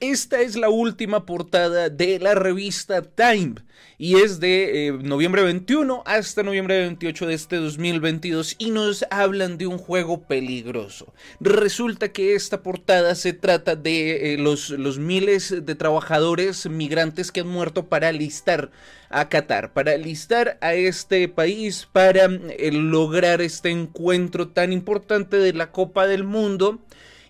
Esta 0.00 0.42
es 0.42 0.56
la 0.56 0.68
última 0.68 1.24
portada 1.24 1.88
de 1.88 2.18
la 2.18 2.34
revista 2.34 3.00
Time 3.00 3.54
y 3.96 4.16
es 4.16 4.40
de 4.40 4.88
eh, 4.88 4.92
noviembre 4.92 5.42
21 5.42 6.02
hasta 6.04 6.42
noviembre 6.42 6.80
28 6.80 7.26
de 7.26 7.32
este 7.32 7.56
2022 7.56 8.56
y 8.58 8.72
nos 8.72 9.06
hablan 9.10 9.56
de 9.56 9.66
un 9.66 9.78
juego 9.78 10.20
peligroso. 10.20 11.14
Resulta 11.40 12.10
que 12.12 12.34
esta 12.34 12.62
portada 12.62 13.14
se 13.14 13.32
trata 13.32 13.74
de 13.74 14.34
eh, 14.34 14.36
los, 14.36 14.70
miles 14.98 15.64
de 15.64 15.74
trabajadores 15.74 16.68
migrantes 16.68 17.32
que 17.32 17.40
han 17.40 17.48
muerto 17.48 17.86
para 17.86 18.08
alistar 18.08 18.70
a 19.08 19.30
Qatar, 19.30 19.72
para 19.72 19.92
alistar 19.92 20.58
a 20.60 20.74
este 20.74 21.26
país, 21.26 21.88
para 21.90 22.26
eh, 22.26 22.70
lograr 22.70 23.40
este 23.40 23.70
encuentro 23.70 24.48
tan 24.48 24.74
importante 24.74 25.38
de 25.38 25.54
la 25.54 25.72
Copa 25.72 26.06
del 26.06 26.24
Mundo 26.24 26.80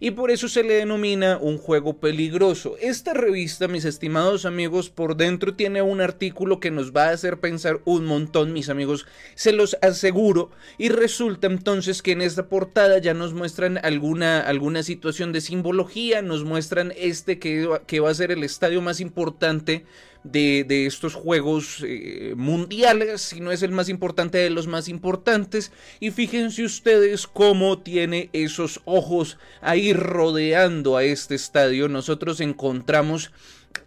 y 0.01 0.13
por 0.13 0.31
eso 0.31 0.49
se 0.49 0.63
le 0.63 0.75
denomina 0.75 1.39
un 1.39 1.59
juego 1.59 1.99
peligroso. 1.99 2.77
Esta 2.81 3.15
revista, 3.15 3.69
mis 3.69 3.85
estimados 3.85 4.45
amigos, 4.45 4.91
por 4.91 5.17
dentro 5.17 5.55
tiene 5.55 5.83
un 5.83 6.01
artículo 6.01 6.61
que 6.61 6.71
nos 6.71 6.93
va 6.93 7.09
a 7.09 7.11
hacer 7.11 7.41
pensar 7.41 7.81
un 7.85 8.05
montón, 8.05 8.53
mis 8.53 8.69
amigos, 8.69 9.07
se 9.35 9.53
los 9.53 9.77
aseguro, 9.83 10.51
y 10.79 10.89
resulta 10.89 11.47
entonces 11.47 12.03
que 12.03 12.13
en 12.13 12.23
esta 12.23 12.49
portada 12.49 12.99
ya 12.99 13.15
nos 13.15 13.35
muestran 13.35 13.79
alguna, 13.83 14.41
alguna 14.41 14.83
situación 14.83 15.33
de 15.33 15.41
simbología, 15.41 16.23
nos 16.23 16.45
muestran 16.45 16.93
este 16.97 17.39
que, 17.39 17.69
que 17.87 18.01
va 18.01 18.11
a 18.11 18.15
ser 18.15 18.31
el 18.31 18.45
estadio 18.45 18.83
más 18.83 19.01
importante 19.01 19.85
de, 20.31 20.87
estos 20.87 21.15
juegos 21.15 21.85
eh, 21.87 22.35
mundiales, 22.37 23.21
si 23.23 23.41
no 23.41 23.53
es 23.53 23.63
el 23.63 23.73
más 23.73 23.89
importante 23.89 24.39
de 24.39 24.51
los 24.51 24.67
más 24.67 24.89
importantes. 24.89 25.73
Y 26.01 26.11
fíjense 26.11 26.65
ustedes 26.65 27.27
cómo 27.27 27.79
tiene 27.79 28.31
esos 28.33 28.81
ojos 28.85 29.39
ahí 29.61 29.86
rodeando 29.93 30.97
a 30.97 31.05
este 31.05 31.35
estadio. 31.35 31.89
Nosotros 31.89 32.41
encontramos 32.41 33.33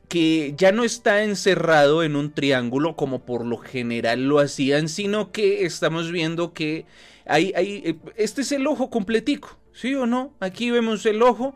que 0.08 0.56
ya 0.58 0.72
no 0.72 0.84
está 0.84 1.24
encerrado 1.24 2.04
en 2.04 2.16
un 2.16 2.32
triángulo 2.32 2.96
como 2.96 3.26
por 3.26 3.46
lo 3.46 3.58
general 3.58 4.28
lo 4.28 4.40
hacían, 4.40 4.90
sino 4.90 5.32
que 5.32 5.66
estamos 5.66 6.12
viendo 6.12 6.54
que 6.54 6.86
hay, 7.26 7.54
hay, 7.56 7.84
eh, 7.86 7.96
este 8.16 8.42
es 8.42 8.52
el 8.52 8.66
ojo 8.66 8.90
completico, 8.90 9.60
¿sí 9.72 9.94
o 9.94 10.08
no? 10.08 10.34
Aquí 10.40 10.72
vemos 10.72 11.06
el 11.06 11.22
ojo 11.22 11.56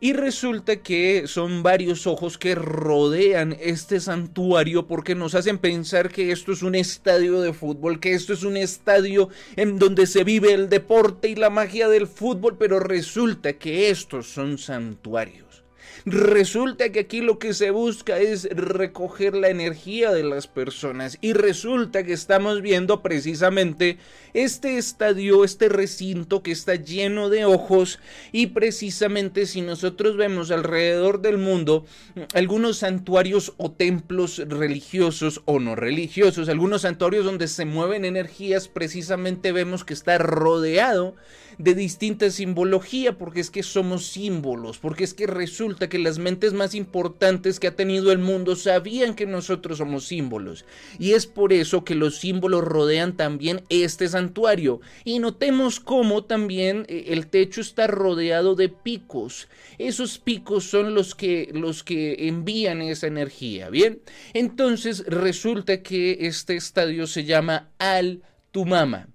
y 0.00 0.12
resulta 0.12 0.76
que 0.76 1.24
son 1.26 1.62
varios 1.62 2.06
ojos 2.06 2.38
que 2.38 2.54
rodean 2.54 3.56
este 3.60 4.00
santuario 4.00 4.86
porque 4.86 5.14
nos 5.14 5.34
hacen 5.34 5.58
pensar 5.58 6.10
que 6.10 6.30
esto 6.30 6.52
es 6.52 6.62
un 6.62 6.74
estadio 6.74 7.40
de 7.40 7.52
fútbol, 7.52 8.00
que 8.00 8.14
esto 8.14 8.32
es 8.32 8.44
un 8.44 8.56
estadio 8.56 9.28
en 9.56 9.78
donde 9.78 10.06
se 10.06 10.24
vive 10.24 10.52
el 10.52 10.68
deporte 10.68 11.28
y 11.28 11.34
la 11.34 11.50
magia 11.50 11.88
del 11.88 12.06
fútbol, 12.06 12.56
pero 12.58 12.80
resulta 12.80 13.54
que 13.54 13.90
estos 13.90 14.26
son 14.26 14.58
santuarios. 14.58 15.63
Resulta 16.06 16.92
que 16.92 17.00
aquí 17.00 17.22
lo 17.22 17.38
que 17.38 17.54
se 17.54 17.70
busca 17.70 18.18
es 18.18 18.46
recoger 18.50 19.34
la 19.34 19.48
energía 19.48 20.12
de 20.12 20.22
las 20.22 20.46
personas. 20.46 21.16
Y 21.22 21.32
resulta 21.32 22.04
que 22.04 22.12
estamos 22.12 22.60
viendo 22.60 23.00
precisamente 23.00 23.96
este 24.34 24.76
estadio, 24.76 25.44
este 25.44 25.70
recinto 25.70 26.42
que 26.42 26.52
está 26.52 26.74
lleno 26.74 27.30
de 27.30 27.46
ojos. 27.46 28.00
Y 28.32 28.48
precisamente 28.48 29.46
si 29.46 29.62
nosotros 29.62 30.18
vemos 30.18 30.50
alrededor 30.50 31.22
del 31.22 31.38
mundo 31.38 31.86
algunos 32.34 32.78
santuarios 32.78 33.54
o 33.56 33.70
templos 33.70 34.42
religiosos 34.46 35.40
o 35.46 35.58
no 35.58 35.74
religiosos, 35.74 36.50
algunos 36.50 36.82
santuarios 36.82 37.24
donde 37.24 37.48
se 37.48 37.64
mueven 37.64 38.04
energías, 38.04 38.68
precisamente 38.68 39.52
vemos 39.52 39.84
que 39.84 39.94
está 39.94 40.18
rodeado 40.18 41.14
de 41.58 41.74
distinta 41.74 42.30
simbología, 42.30 43.16
porque 43.16 43.40
es 43.40 43.50
que 43.50 43.62
somos 43.62 44.06
símbolos, 44.06 44.78
porque 44.78 45.04
es 45.04 45.14
que 45.14 45.26
resulta 45.26 45.88
que 45.88 45.93
las 45.98 46.18
mentes 46.18 46.52
más 46.52 46.74
importantes 46.74 47.60
que 47.60 47.68
ha 47.68 47.76
tenido 47.76 48.12
el 48.12 48.18
mundo 48.18 48.56
sabían 48.56 49.14
que 49.14 49.26
nosotros 49.26 49.78
somos 49.78 50.06
símbolos. 50.06 50.64
Y 50.98 51.12
es 51.12 51.26
por 51.26 51.52
eso 51.52 51.84
que 51.84 51.94
los 51.94 52.18
símbolos 52.18 52.64
rodean 52.64 53.16
también 53.16 53.62
este 53.68 54.08
santuario. 54.08 54.80
Y 55.04 55.18
notemos 55.18 55.80
cómo 55.80 56.24
también 56.24 56.86
eh, 56.88 57.06
el 57.08 57.26
techo 57.26 57.60
está 57.60 57.86
rodeado 57.86 58.54
de 58.54 58.68
picos. 58.68 59.48
Esos 59.78 60.18
picos 60.18 60.64
son 60.64 60.94
los 60.94 61.14
que, 61.14 61.50
los 61.52 61.82
que 61.82 62.28
envían 62.28 62.82
esa 62.82 63.06
energía, 63.06 63.70
¿bien? 63.70 64.00
Entonces 64.32 65.04
resulta 65.06 65.82
que 65.82 66.18
este 66.20 66.56
estadio 66.56 67.06
se 67.06 67.24
llama 67.24 67.70
Al 67.78 68.22
Tumama. 68.50 69.13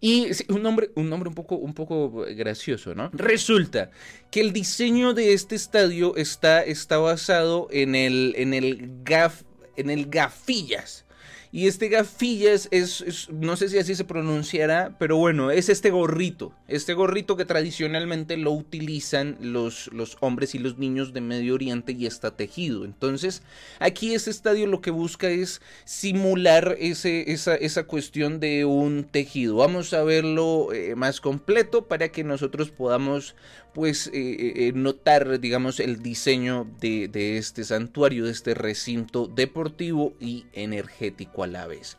Y 0.00 0.30
un 0.48 0.62
nombre, 0.62 0.90
un 0.94 1.10
nombre 1.10 1.28
un 1.28 1.34
poco, 1.34 1.56
un 1.56 1.74
poco 1.74 2.24
gracioso, 2.34 2.94
¿no? 2.94 3.10
Resulta 3.12 3.90
que 4.30 4.40
el 4.40 4.52
diseño 4.52 5.12
de 5.12 5.34
este 5.34 5.56
estadio 5.56 6.16
está, 6.16 6.62
está 6.62 6.96
basado 6.96 7.68
en 7.70 7.94
el, 7.94 8.34
en 8.36 8.54
el 8.54 9.02
gaf, 9.04 9.42
en 9.76 9.90
el 9.90 10.06
gafillas. 10.06 11.04
Y 11.52 11.66
este 11.66 11.88
gafillas 11.88 12.68
es, 12.70 13.28
no 13.28 13.56
sé 13.56 13.68
si 13.68 13.78
así 13.78 13.96
se 13.96 14.04
pronunciará, 14.04 14.94
pero 15.00 15.16
bueno, 15.16 15.50
es 15.50 15.68
este 15.68 15.90
gorrito. 15.90 16.52
Este 16.68 16.94
gorrito 16.94 17.36
que 17.36 17.44
tradicionalmente 17.44 18.36
lo 18.36 18.52
utilizan 18.52 19.36
los, 19.40 19.88
los 19.92 20.16
hombres 20.20 20.54
y 20.54 20.60
los 20.60 20.78
niños 20.78 21.12
de 21.12 21.20
Medio 21.20 21.54
Oriente 21.54 21.90
y 21.92 22.06
está 22.06 22.30
tejido. 22.30 22.84
Entonces, 22.84 23.42
aquí 23.80 24.14
este 24.14 24.30
estadio 24.30 24.68
lo 24.68 24.80
que 24.80 24.92
busca 24.92 25.28
es 25.28 25.60
simular 25.84 26.76
ese, 26.78 27.32
esa, 27.32 27.56
esa 27.56 27.82
cuestión 27.82 28.38
de 28.38 28.64
un 28.64 29.02
tejido. 29.02 29.56
Vamos 29.56 29.92
a 29.92 30.04
verlo 30.04 30.72
eh, 30.72 30.94
más 30.94 31.20
completo 31.20 31.86
para 31.86 32.10
que 32.10 32.22
nosotros 32.22 32.70
podamos 32.70 33.34
pues 33.72 34.08
eh, 34.08 34.10
eh, 34.14 34.52
eh, 34.56 34.72
notar, 34.74 35.40
digamos, 35.40 35.80
el 35.80 36.02
diseño 36.02 36.66
de, 36.80 37.08
de, 37.08 37.38
este 37.38 37.64
santuario, 37.64 38.24
de 38.24 38.32
este 38.32 38.54
recinto 38.54 39.26
deportivo 39.26 40.14
y 40.20 40.46
energético 40.52 41.44
a 41.44 41.46
la 41.46 41.66
vez. 41.66 41.96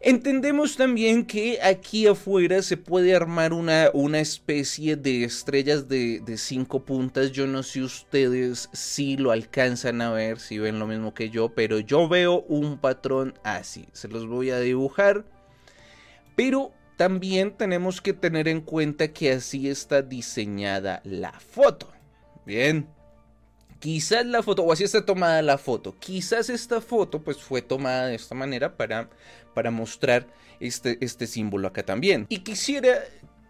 Entendemos 0.00 0.76
también 0.76 1.24
que 1.24 1.58
aquí 1.60 2.06
afuera 2.06 2.62
se 2.62 2.76
puede 2.76 3.16
armar 3.16 3.52
una, 3.52 3.90
una 3.92 4.20
especie 4.20 4.94
de 4.94 5.24
estrellas 5.24 5.88
de, 5.88 6.20
de, 6.20 6.38
cinco 6.38 6.84
puntas. 6.84 7.32
Yo 7.32 7.48
no 7.48 7.64
sé 7.64 7.82
ustedes 7.82 8.68
si 8.72 9.16
lo 9.16 9.32
alcanzan 9.32 10.00
a 10.00 10.12
ver, 10.12 10.38
si 10.38 10.58
ven 10.58 10.78
lo 10.78 10.86
mismo 10.86 11.14
que 11.14 11.30
yo, 11.30 11.48
pero 11.48 11.80
yo 11.80 12.08
veo 12.08 12.42
un 12.42 12.78
patrón 12.78 13.34
así. 13.42 13.86
Se 13.92 14.06
los 14.06 14.28
voy 14.28 14.50
a 14.50 14.60
dibujar. 14.60 15.24
Pero 16.36 16.70
también 16.98 17.52
tenemos 17.52 18.00
que 18.00 18.12
tener 18.12 18.48
en 18.48 18.60
cuenta 18.60 19.08
que 19.08 19.30
así 19.30 19.70
está 19.70 20.02
diseñada 20.02 21.00
la 21.04 21.30
foto. 21.30 21.92
Bien. 22.44 22.88
Quizás 23.78 24.26
la 24.26 24.42
foto, 24.42 24.64
o 24.64 24.72
así 24.72 24.82
está 24.82 25.06
tomada 25.06 25.40
la 25.42 25.58
foto. 25.58 25.94
Quizás 26.00 26.50
esta 26.50 26.80
foto 26.80 27.22
pues 27.22 27.36
fue 27.36 27.62
tomada 27.62 28.06
de 28.06 28.16
esta 28.16 28.34
manera 28.34 28.76
para, 28.76 29.08
para 29.54 29.70
mostrar 29.70 30.26
este, 30.58 30.98
este 31.00 31.28
símbolo 31.28 31.68
acá 31.68 31.84
también. 31.84 32.26
Y 32.28 32.40
quisiera 32.40 32.98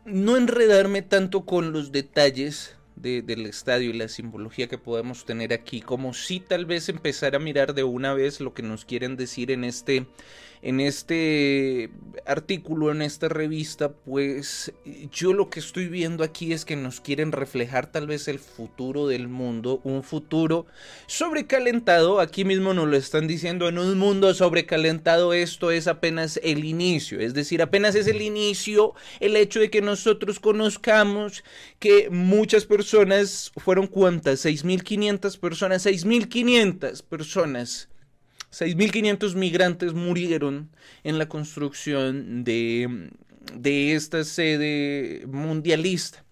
no 0.04 0.36
enredarme 0.36 1.00
tanto 1.00 1.46
con 1.46 1.72
los 1.72 1.90
detalles 1.90 2.76
del 3.00 3.46
estadio 3.46 3.90
y 3.90 3.94
la 3.94 4.08
simbología 4.08 4.68
que 4.68 4.78
podemos 4.78 5.24
tener 5.24 5.52
aquí, 5.52 5.80
como 5.80 6.14
si 6.14 6.40
tal 6.40 6.66
vez 6.66 6.88
empezar 6.88 7.34
a 7.34 7.38
mirar 7.38 7.74
de 7.74 7.84
una 7.84 8.14
vez 8.14 8.40
lo 8.40 8.54
que 8.54 8.62
nos 8.62 8.84
quieren 8.84 9.16
decir 9.16 9.50
en 9.50 9.64
este 9.64 10.06
en 10.62 10.80
este 10.80 11.90
artículo, 12.26 12.90
en 12.90 13.02
esta 13.02 13.28
revista, 13.28 13.92
pues 13.92 14.72
yo 15.12 15.32
lo 15.32 15.50
que 15.50 15.60
estoy 15.60 15.86
viendo 15.86 16.24
aquí 16.24 16.52
es 16.52 16.64
que 16.64 16.76
nos 16.76 17.00
quieren 17.00 17.32
reflejar 17.32 17.92
tal 17.92 18.06
vez 18.06 18.28
el 18.28 18.38
futuro 18.38 19.06
del 19.06 19.28
mundo, 19.28 19.80
un 19.84 20.02
futuro 20.02 20.66
sobrecalentado, 21.06 22.20
aquí 22.20 22.44
mismo 22.44 22.74
nos 22.74 22.88
lo 22.88 22.96
están 22.96 23.28
diciendo, 23.28 23.68
en 23.68 23.78
un 23.78 23.98
mundo 23.98 24.32
sobrecalentado 24.34 25.32
esto 25.32 25.70
es 25.70 25.86
apenas 25.86 26.40
el 26.42 26.64
inicio, 26.64 27.20
es 27.20 27.34
decir, 27.34 27.62
apenas 27.62 27.94
es 27.94 28.08
el 28.08 28.20
inicio 28.20 28.94
el 29.20 29.36
hecho 29.36 29.60
de 29.60 29.70
que 29.70 29.80
nosotros 29.80 30.40
conozcamos 30.40 31.44
que 31.78 32.10
muchas 32.10 32.64
personas, 32.64 32.87
fueron 33.56 33.86
cuántas, 33.86 34.44
6.500 34.44 35.38
personas, 35.38 35.86
6.500 35.86 37.02
personas 37.02 37.88
6.500 38.50 39.34
migrantes 39.34 39.92
murieron 39.92 40.70
en 41.04 41.18
la 41.18 41.28
construcción 41.28 42.44
de, 42.44 43.10
de 43.54 43.94
esta 43.94 44.24
sede 44.24 45.26
mundialista. 45.26 46.24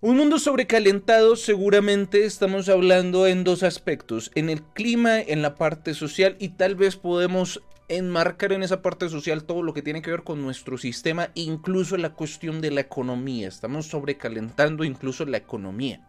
Un 0.00 0.16
mundo 0.16 0.38
sobrecalentado 0.38 1.34
seguramente 1.34 2.24
estamos 2.24 2.68
hablando 2.68 3.26
en 3.26 3.42
dos 3.42 3.64
aspectos, 3.64 4.30
en 4.36 4.48
el 4.48 4.62
clima, 4.62 5.20
en 5.20 5.42
la 5.42 5.56
parte 5.56 5.92
social 5.92 6.36
y 6.38 6.50
tal 6.50 6.76
vez 6.76 6.94
podemos 6.94 7.60
enmarcar 7.88 8.52
en 8.52 8.62
esa 8.62 8.82
parte 8.82 9.08
social 9.08 9.44
todo 9.44 9.62
lo 9.62 9.72
que 9.72 9.82
tiene 9.82 10.02
que 10.02 10.10
ver 10.10 10.22
con 10.22 10.42
nuestro 10.42 10.78
sistema, 10.78 11.30
incluso 11.34 11.96
la 11.96 12.10
cuestión 12.10 12.60
de 12.60 12.70
la 12.70 12.82
economía. 12.82 13.48
Estamos 13.48 13.86
sobrecalentando 13.86 14.84
incluso 14.84 15.24
la 15.24 15.38
economía. 15.38 16.00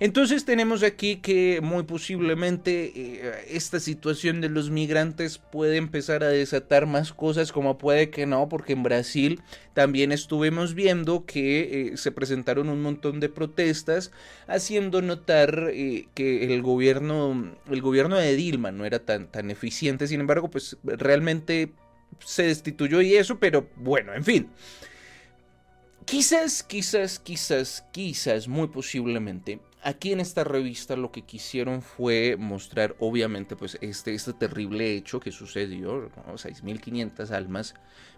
Entonces 0.00 0.46
tenemos 0.46 0.82
aquí 0.82 1.16
que 1.16 1.60
muy 1.62 1.82
posiblemente 1.82 2.90
eh, 2.96 3.44
esta 3.50 3.78
situación 3.78 4.40
de 4.40 4.48
los 4.48 4.70
migrantes 4.70 5.36
puede 5.36 5.76
empezar 5.76 6.24
a 6.24 6.28
desatar 6.28 6.86
más 6.86 7.12
cosas 7.12 7.52
como 7.52 7.76
puede 7.76 8.08
que 8.08 8.24
no, 8.24 8.48
porque 8.48 8.72
en 8.72 8.82
Brasil 8.82 9.42
también 9.74 10.10
estuvimos 10.10 10.74
viendo 10.74 11.26
que 11.26 11.90
eh, 11.92 11.96
se 11.98 12.12
presentaron 12.12 12.70
un 12.70 12.80
montón 12.80 13.20
de 13.20 13.28
protestas 13.28 14.10
haciendo 14.46 15.02
notar 15.02 15.68
eh, 15.70 16.08
que 16.14 16.54
el 16.54 16.62
gobierno, 16.62 17.54
el 17.70 17.82
gobierno 17.82 18.16
de 18.16 18.34
Dilma 18.36 18.72
no 18.72 18.86
era 18.86 19.00
tan, 19.00 19.30
tan 19.30 19.50
eficiente, 19.50 20.06
sin 20.06 20.20
embargo, 20.20 20.50
pues 20.50 20.78
realmente 20.82 21.74
se 22.24 22.44
destituyó 22.44 23.02
y 23.02 23.16
eso, 23.16 23.38
pero 23.38 23.68
bueno, 23.76 24.14
en 24.14 24.24
fin. 24.24 24.48
Quizás, 26.06 26.62
quizás, 26.62 27.18
quizás, 27.18 27.84
quizás, 27.92 28.48
muy 28.48 28.68
posiblemente, 28.68 29.60
aquí 29.82 30.12
en 30.12 30.20
esta 30.20 30.44
revista 30.44 30.96
lo 30.96 31.10
que 31.10 31.22
quisieron 31.22 31.82
fue 31.82 32.36
mostrar, 32.38 32.96
obviamente, 32.98 33.56
pues 33.56 33.78
este, 33.80 34.14
este 34.14 34.32
terrible 34.32 34.94
hecho 34.94 35.20
que 35.20 35.32
sucedió, 35.32 36.10
6.500 36.10 37.30
almas 37.30 37.74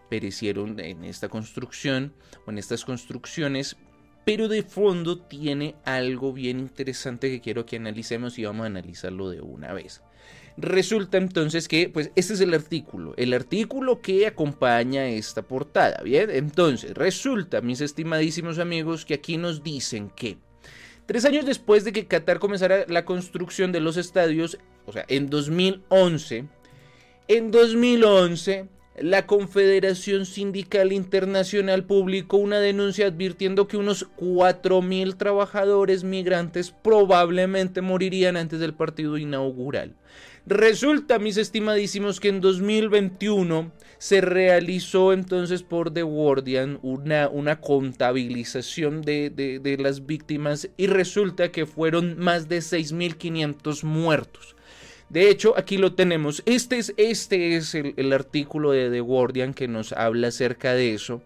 perecieron 0.09 0.79
en 0.81 1.05
esta 1.05 1.29
construcción 1.29 2.13
o 2.47 2.51
en 2.51 2.59
estas 2.59 2.85
construcciones, 2.85 3.77
pero 4.25 4.49
de 4.49 4.63
fondo 4.63 5.19
tiene 5.19 5.75
algo 5.85 6.33
bien 6.33 6.61
interesante 6.61 7.31
que 7.31 7.41
quiero 7.41 7.67
que 7.67 7.77
analicemos 7.77 8.39
y 8.39 8.45
vamos 8.45 8.65
a 8.65 8.67
analizarlo 8.67 9.31
de 9.31 9.41
una 9.41 9.73
vez. 9.73 10.03
Resulta 10.59 11.17
entonces 11.17 11.67
que, 11.67 11.89
pues, 11.89 12.11
este 12.15 12.35
es 12.35 12.41
el 12.41 12.53
artículo, 12.53 13.15
el 13.17 13.33
artículo 13.33 14.03
que 14.03 14.27
acompaña 14.27 15.09
esta 15.09 15.43
portada, 15.43 16.03
¿bien? 16.03 16.29
Entonces, 16.31 16.93
resulta, 16.93 17.63
mis 17.63 17.81
estimadísimos 17.81 18.59
amigos, 18.59 19.07
que 19.07 19.15
aquí 19.15 19.39
nos 19.39 19.63
dicen 19.63 20.11
que 20.11 20.37
tres 21.13 21.27
años 21.27 21.45
después 21.45 21.85
de 21.85 21.93
que 21.93 22.07
Qatar 22.07 22.39
comenzara 22.39 22.87
la 22.89 23.05
construcción 23.05 23.71
de 23.71 23.81
los 23.81 23.99
estadios, 23.99 24.57
o 24.87 24.93
sea, 24.93 25.05
en 25.09 25.29
2011, 25.29 26.47
en 27.29 27.51
2011 27.51 28.69
la 28.99 29.27
Confederación 29.27 30.25
Sindical 30.25 30.91
Internacional 30.91 31.85
publicó 31.85 32.39
una 32.39 32.61
denuncia 32.61 33.09
advirtiendo 33.09 33.69
que 33.69 33.77
unos 33.77 34.09
4.000 34.17 35.19
trabajadores 35.19 36.03
migrantes 36.03 36.71
probablemente 36.71 37.83
morirían 37.83 38.39
antes 38.39 38.59
del 38.59 38.73
partido 38.73 39.19
inaugural. 39.19 39.95
Resulta, 40.47 41.19
mis 41.19 41.37
estimadísimos, 41.37 42.21
que 42.21 42.29
en 42.29 42.41
2021 42.41 43.71
se 44.03 44.21
realizó 44.21 45.13
entonces 45.13 45.63
por 45.63 45.95
The 45.95 46.03
Guardian 46.03 46.81
una, 46.83 47.29
una 47.29 47.61
contabilización 47.61 49.01
de, 49.03 49.31
de, 49.31 49.77
las 49.79 50.07
víctimas 50.07 50.69
y 50.77 50.89
resulta 50.89 51.53
que 51.53 51.67
fueron 51.67 52.19
más 52.19 52.49
de 52.49 52.59
6.500 52.59 53.85
muertos. 53.85 54.57
De 55.09 55.31
hecho, 55.31 55.57
aquí 55.57 55.77
lo 55.77 55.95
tenemos. 55.95 56.43
Este 56.47 56.79
es, 56.79 56.93
este 56.97 57.55
es 57.55 57.77
el, 57.77 57.95
el 57.97 58.13
artículo 58.13 58.73
de 58.73 58.91
The 58.91 58.99
Guardian 58.99 59.55
que 59.55 59.69
nos 59.69 59.93
habla 59.93 60.29
acerca 60.29 60.75
de 60.75 60.95
eso 60.95 61.23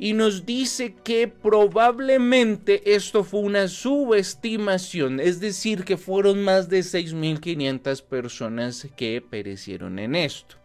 y 0.00 0.12
nos 0.12 0.44
dice 0.44 0.96
que 1.04 1.28
probablemente 1.28 2.96
esto 2.96 3.22
fue 3.22 3.42
una 3.42 3.68
subestimación, 3.68 5.20
es 5.20 5.38
decir, 5.38 5.84
que 5.84 5.96
fueron 5.96 6.42
más 6.42 6.68
de 6.68 6.80
6.500 6.80 8.02
personas 8.02 8.88
que 8.96 9.22
perecieron 9.22 10.00
en 10.00 10.16
esto. 10.16 10.57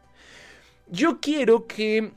Yo 0.88 1.20
quiero 1.22 1.66
que 1.66 2.12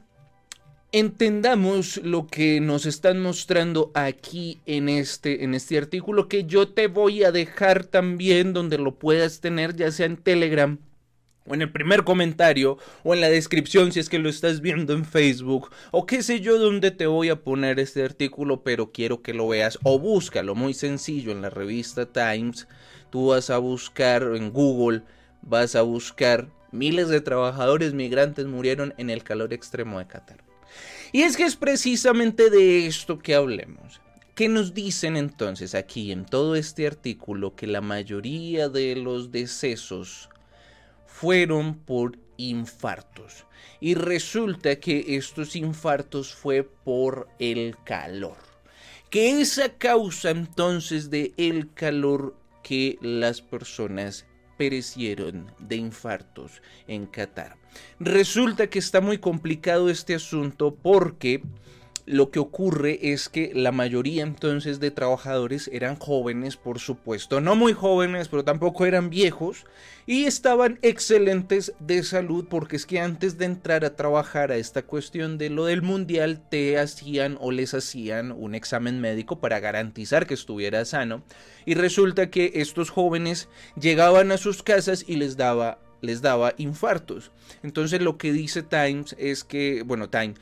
entendamos 0.92 1.98
lo 1.98 2.26
que 2.26 2.60
nos 2.60 2.86
están 2.86 3.20
mostrando 3.20 3.90
aquí 3.94 4.60
en 4.66 4.88
este, 4.88 5.44
en 5.44 5.54
este 5.54 5.78
artículo 5.78 6.28
que 6.28 6.44
yo 6.44 6.68
te 6.68 6.86
voy 6.86 7.24
a 7.24 7.32
dejar 7.32 7.84
también 7.84 8.52
donde 8.52 8.78
lo 8.78 8.94
puedas 8.98 9.40
tener 9.40 9.76
ya 9.76 9.90
sea 9.90 10.06
en 10.06 10.16
Telegram 10.16 10.78
o 11.46 11.54
en 11.54 11.62
el 11.62 11.70
primer 11.70 12.04
comentario, 12.04 12.78
o 13.04 13.14
en 13.14 13.20
la 13.20 13.28
descripción 13.28 13.92
si 13.92 14.00
es 14.00 14.08
que 14.08 14.18
lo 14.18 14.28
estás 14.28 14.60
viendo 14.60 14.92
en 14.92 15.04
Facebook, 15.04 15.70
o 15.92 16.04
qué 16.04 16.22
sé 16.22 16.40
yo 16.40 16.58
dónde 16.58 16.90
te 16.90 17.06
voy 17.06 17.28
a 17.28 17.42
poner 17.42 17.78
este 17.78 18.02
artículo, 18.02 18.62
pero 18.62 18.90
quiero 18.90 19.22
que 19.22 19.32
lo 19.32 19.48
veas, 19.48 19.78
o 19.84 19.98
búscalo, 19.98 20.54
muy 20.54 20.74
sencillo, 20.74 21.30
en 21.30 21.42
la 21.42 21.50
revista 21.50 22.06
Times, 22.06 22.66
tú 23.10 23.28
vas 23.28 23.50
a 23.50 23.58
buscar 23.58 24.22
en 24.34 24.50
Google, 24.50 25.02
vas 25.42 25.76
a 25.76 25.82
buscar 25.82 26.48
miles 26.72 27.08
de 27.08 27.20
trabajadores 27.20 27.94
migrantes 27.94 28.46
murieron 28.46 28.94
en 28.98 29.10
el 29.10 29.22
calor 29.22 29.52
extremo 29.52 29.98
de 29.98 30.06
Qatar. 30.06 30.44
Y 31.12 31.22
es 31.22 31.36
que 31.36 31.44
es 31.44 31.56
precisamente 31.56 32.50
de 32.50 32.86
esto 32.86 33.18
que 33.18 33.34
hablemos. 33.34 34.00
¿Qué 34.34 34.48
nos 34.48 34.74
dicen 34.74 35.16
entonces 35.16 35.74
aquí 35.74 36.12
en 36.12 36.26
todo 36.26 36.56
este 36.56 36.86
artículo 36.86 37.54
que 37.56 37.66
la 37.66 37.80
mayoría 37.80 38.68
de 38.68 38.96
los 38.96 39.32
decesos 39.32 40.28
fueron 41.16 41.76
por 41.76 42.18
infartos. 42.36 43.46
Y 43.80 43.94
resulta 43.94 44.76
que 44.76 45.16
estos 45.16 45.56
infartos 45.56 46.34
fue 46.34 46.62
por 46.62 47.28
el 47.38 47.74
calor. 47.84 48.36
Que 49.08 49.40
esa 49.40 49.70
causa 49.70 50.28
entonces 50.28 51.08
de 51.08 51.32
el 51.38 51.72
calor 51.72 52.36
que 52.62 52.98
las 53.00 53.40
personas 53.40 54.26
perecieron 54.56 55.50
de 55.58 55.76
infartos 55.76 56.62
en 56.87 57.06
Qatar. 57.06 57.56
Resulta 58.00 58.69
que 58.69 58.79
está 58.79 59.00
muy 59.00 59.19
complicado 59.19 59.91
este 59.91 60.14
asunto 60.14 60.75
porque 60.75 61.43
lo 62.06 62.31
que 62.31 62.38
ocurre 62.38 63.12
es 63.12 63.29
que 63.29 63.50
la 63.53 63.73
mayoría 63.73 64.23
entonces 64.23 64.79
de 64.79 64.93
trabajadores 64.93 65.69
eran 65.73 65.97
jóvenes, 65.97 66.56
por 66.56 66.79
supuesto, 66.79 67.41
no 67.41 67.56
muy 67.56 67.73
jóvenes, 67.73 68.29
pero 68.29 68.44
tampoco 68.44 68.87
eran 68.87 69.11
viejos, 69.11 69.64
y 70.06 70.25
estaban 70.25 70.79
excelentes 70.82 71.75
de 71.81 72.05
salud 72.05 72.47
porque 72.49 72.76
es 72.76 72.87
que 72.87 73.00
antes 73.00 73.38
de 73.38 73.47
entrar 73.47 73.85
a 73.85 73.97
trabajar 73.97 74.53
a 74.53 74.56
esta 74.56 74.82
cuestión 74.82 75.37
de 75.37 75.50
lo 75.50 75.64
del 75.64 75.82
mundial 75.82 76.41
te 76.49 76.79
hacían 76.79 77.38
o 77.41 77.50
les 77.50 77.75
hacían 77.75 78.31
un 78.31 78.55
examen 78.55 79.00
médico 79.00 79.41
para 79.41 79.59
garantizar 79.59 80.29
que 80.29 80.35
estuviera 80.35 80.85
sano, 80.85 81.25
y 81.64 81.75
resulta 81.75 82.31
que 82.31 82.52
estos 82.55 82.91
jóvenes 82.91 83.49
llegaban 83.81 84.31
a 84.31 84.38
sus 84.38 84.62
casas 84.62 85.05
y 85.09 85.17
les 85.17 85.37
daba 85.37 85.81
les 86.02 86.20
daba 86.23 86.55
infartos. 86.59 87.32
Entonces 87.62 88.00
lo 88.00 88.19
que 88.19 88.31
dice 88.31 88.62
Times 88.62 89.17
es 89.19 89.43
que, 89.43 89.82
bueno, 89.82 90.09
Time 90.09 90.35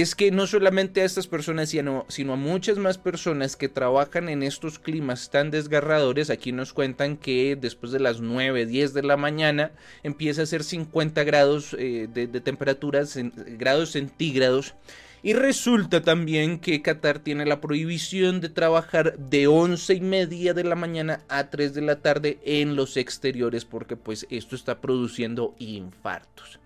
es 0.00 0.16
que 0.16 0.32
no 0.32 0.48
solamente 0.48 1.02
a 1.02 1.04
estas 1.04 1.28
personas, 1.28 1.68
sino, 1.68 2.04
a 2.08 2.36
muchas 2.36 2.78
más 2.78 2.98
personas 2.98 3.54
que 3.54 3.68
trabajan 3.68 4.28
en 4.28 4.42
estos 4.42 4.80
climas 4.80 5.30
tan 5.30 5.52
desgarradores, 5.52 6.30
aquí 6.30 6.50
nos 6.50 6.72
cuentan 6.72 7.16
que 7.16 7.54
después 7.54 7.92
de 7.92 8.00
las 8.00 8.20
9, 8.20 8.66
10 8.66 8.92
de 8.92 9.02
la 9.04 9.16
mañana 9.16 9.70
empieza 10.02 10.42
a 10.42 10.46
ser 10.46 10.64
50 10.64 11.22
grados 11.22 11.76
eh, 11.78 12.08
de, 12.12 12.26
de 12.26 12.40
temperaturas, 12.40 13.16
grados 13.56 13.92
centígrados. 13.92 14.74
Y 15.22 15.32
resulta 15.32 16.02
también 16.02 16.58
que 16.58 16.82
Qatar 16.82 17.20
tiene 17.20 17.46
la 17.46 17.60
prohibición 17.60 18.40
de 18.40 18.48
trabajar 18.48 19.16
de 19.16 19.46
11 19.46 19.94
y 19.94 20.00
media 20.00 20.54
de 20.54 20.64
la 20.64 20.74
mañana 20.74 21.20
a 21.28 21.50
3 21.50 21.72
de 21.72 21.82
la 21.82 22.00
tarde 22.00 22.40
en 22.44 22.74
los 22.74 22.96
exteriores 22.96 23.64
porque 23.64 23.94
pues 23.94 24.26
esto 24.28 24.56
está 24.56 24.80
produciendo 24.80 25.54
infartos. 25.60 26.58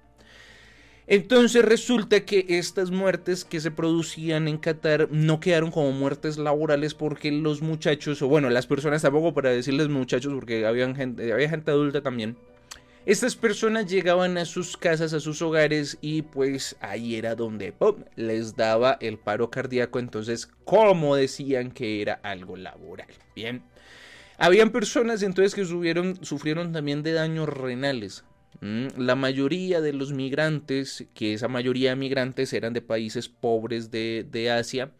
Entonces 1.11 1.65
resulta 1.65 2.21
que 2.27 2.45
estas 2.51 2.91
muertes 2.91 3.47
que 3.47 3.61
se 3.61 3.71
producían 3.71 4.47
en 4.47 4.59
Qatar 4.59 5.09
no 5.11 5.41
quedaron 5.41 5.71
como 5.71 5.91
muertes 5.91 6.37
laborales 6.37 6.93
porque 6.93 7.33
los 7.33 7.63
muchachos, 7.63 8.21
o 8.21 8.29
bueno, 8.29 8.51
las 8.51 8.67
personas 8.67 9.01
tampoco 9.01 9.33
para 9.33 9.49
decirles 9.49 9.89
muchachos 9.89 10.35
porque 10.35 10.67
había 10.67 10.95
gente, 10.95 11.33
había 11.33 11.49
gente 11.49 11.71
adulta 11.71 12.03
también. 12.03 12.37
Estas 13.07 13.37
personas 13.37 13.87
llegaban 13.87 14.37
a 14.37 14.45
sus 14.45 14.77
casas, 14.77 15.15
a 15.15 15.21
sus 15.21 15.41
hogares 15.41 15.97
y 16.03 16.21
pues 16.21 16.77
ahí 16.81 17.17
era 17.17 17.35
donde 17.35 17.73
les 18.17 18.55
daba 18.55 18.99
el 19.01 19.17
paro 19.17 19.51
cardíaco. 19.51 19.99
Entonces, 19.99 20.51
¿cómo 20.67 21.17
decían 21.17 21.71
que 21.71 22.03
era 22.03 22.21
algo 22.23 22.55
laboral? 22.59 23.09
Bien. 23.35 23.63
Habían 24.37 24.69
personas 24.69 25.23
entonces 25.23 25.55
que 25.55 25.65
sufrieron 25.65 26.73
también 26.73 27.03
de 27.03 27.13
daños 27.13 27.49
renales. 27.49 28.25
Mm, 28.61 28.89
la 28.97 29.15
mayoría 29.15 29.81
de 29.81 29.93
los 29.93 30.13
migrantes, 30.13 31.07
que 31.15 31.35
esa 31.35 31.49
mayoría 31.49 31.91
de 31.91 31.97
migrantes 31.97 32.53
eran 32.53 32.73
de 32.73 32.83
países 32.83 33.29
pobres 33.29 33.91
de, 33.91 34.27
de 34.31 34.51
Asia, 34.51 34.93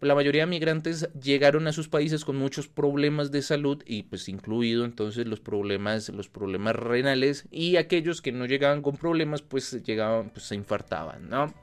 la 0.00 0.14
mayoría 0.14 0.42
de 0.42 0.46
migrantes 0.50 1.08
llegaron 1.20 1.66
a 1.66 1.72
sus 1.72 1.88
países 1.88 2.24
con 2.24 2.36
muchos 2.36 2.68
problemas 2.68 3.30
de 3.30 3.40
salud 3.40 3.82
y 3.86 4.02
pues 4.02 4.28
incluido 4.28 4.84
entonces 4.84 5.26
los 5.26 5.40
problemas 5.40 6.10
los 6.10 6.28
problemas 6.28 6.76
renales 6.76 7.46
y 7.50 7.76
aquellos 7.76 8.20
que 8.20 8.30
no 8.30 8.44
llegaban 8.44 8.82
con 8.82 8.96
problemas 8.96 9.40
pues 9.40 9.82
llegaban 9.84 10.28
pues 10.30 10.44
se 10.44 10.54
infartaban, 10.54 11.30
¿no? 11.30 11.54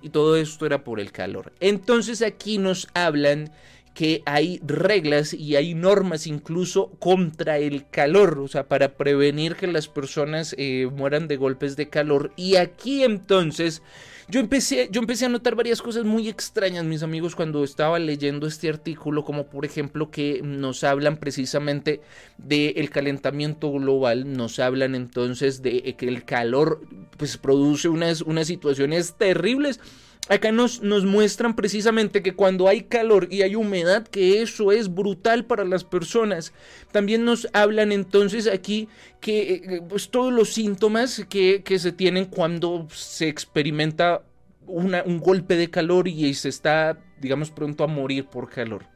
Y 0.00 0.08
todo 0.08 0.36
esto 0.36 0.64
era 0.64 0.84
por 0.84 1.00
el 1.00 1.12
calor. 1.12 1.52
Entonces 1.60 2.22
aquí 2.22 2.56
nos 2.56 2.88
hablan 2.94 3.52
que 3.94 4.22
hay 4.24 4.60
reglas 4.64 5.34
y 5.34 5.56
hay 5.56 5.74
normas 5.74 6.26
incluso 6.26 6.90
contra 6.98 7.58
el 7.58 7.88
calor, 7.88 8.38
o 8.38 8.48
sea, 8.48 8.68
para 8.68 8.96
prevenir 8.96 9.56
que 9.56 9.66
las 9.66 9.88
personas 9.88 10.54
eh, 10.58 10.88
mueran 10.90 11.28
de 11.28 11.36
golpes 11.36 11.76
de 11.76 11.88
calor. 11.88 12.32
Y 12.36 12.56
aquí 12.56 13.04
entonces 13.04 13.82
yo 14.28 14.40
empecé, 14.40 14.88
yo 14.90 15.00
empecé 15.00 15.26
a 15.26 15.28
notar 15.28 15.56
varias 15.56 15.82
cosas 15.82 16.04
muy 16.04 16.28
extrañas, 16.28 16.84
mis 16.84 17.02
amigos, 17.02 17.36
cuando 17.36 17.64
estaba 17.64 17.98
leyendo 17.98 18.46
este 18.46 18.70
artículo, 18.70 19.24
como 19.24 19.48
por 19.48 19.66
ejemplo 19.66 20.10
que 20.10 20.40
nos 20.42 20.84
hablan 20.84 21.18
precisamente 21.18 22.00
del 22.38 22.88
calentamiento 22.88 23.70
global, 23.70 24.32
nos 24.32 24.58
hablan 24.58 24.94
entonces 24.94 25.60
de 25.60 25.94
que 25.98 26.08
el 26.08 26.24
calor 26.24 26.80
pues 27.18 27.36
produce 27.36 27.88
unas, 27.88 28.22
unas 28.22 28.46
situaciones 28.46 29.16
terribles 29.18 29.80
acá 30.28 30.52
nos, 30.52 30.82
nos, 30.82 31.04
muestran 31.04 31.54
precisamente 31.56 32.22
que 32.22 32.34
cuando 32.34 32.68
hay 32.68 32.82
calor 32.82 33.28
y 33.30 33.42
hay 33.42 33.54
humedad, 33.54 34.06
que 34.06 34.42
eso 34.42 34.72
es 34.72 34.92
brutal 34.92 35.44
para 35.44 35.64
las 35.64 35.84
personas. 35.84 36.52
También 36.90 37.24
nos 37.24 37.48
hablan 37.52 37.92
entonces 37.92 38.46
aquí 38.46 38.88
que 39.20 39.52
eh, 39.54 39.82
pues, 39.88 40.10
todos 40.10 40.32
los 40.32 40.52
síntomas 40.52 41.24
que, 41.28 41.62
que, 41.62 41.78
se 41.78 41.92
tienen 41.92 42.26
cuando 42.26 42.86
se 42.92 43.28
experimenta 43.28 44.22
un 44.66 45.20
golpe 45.20 45.56
de 45.56 45.70
calor 45.70 46.08
y 46.08 46.32
se 46.34 46.48
está, 46.48 46.98
digamos, 47.20 47.50
pronto 47.50 47.84
a 47.84 47.88
morir 47.88 48.26
por 48.26 48.48
calor. 48.48 48.86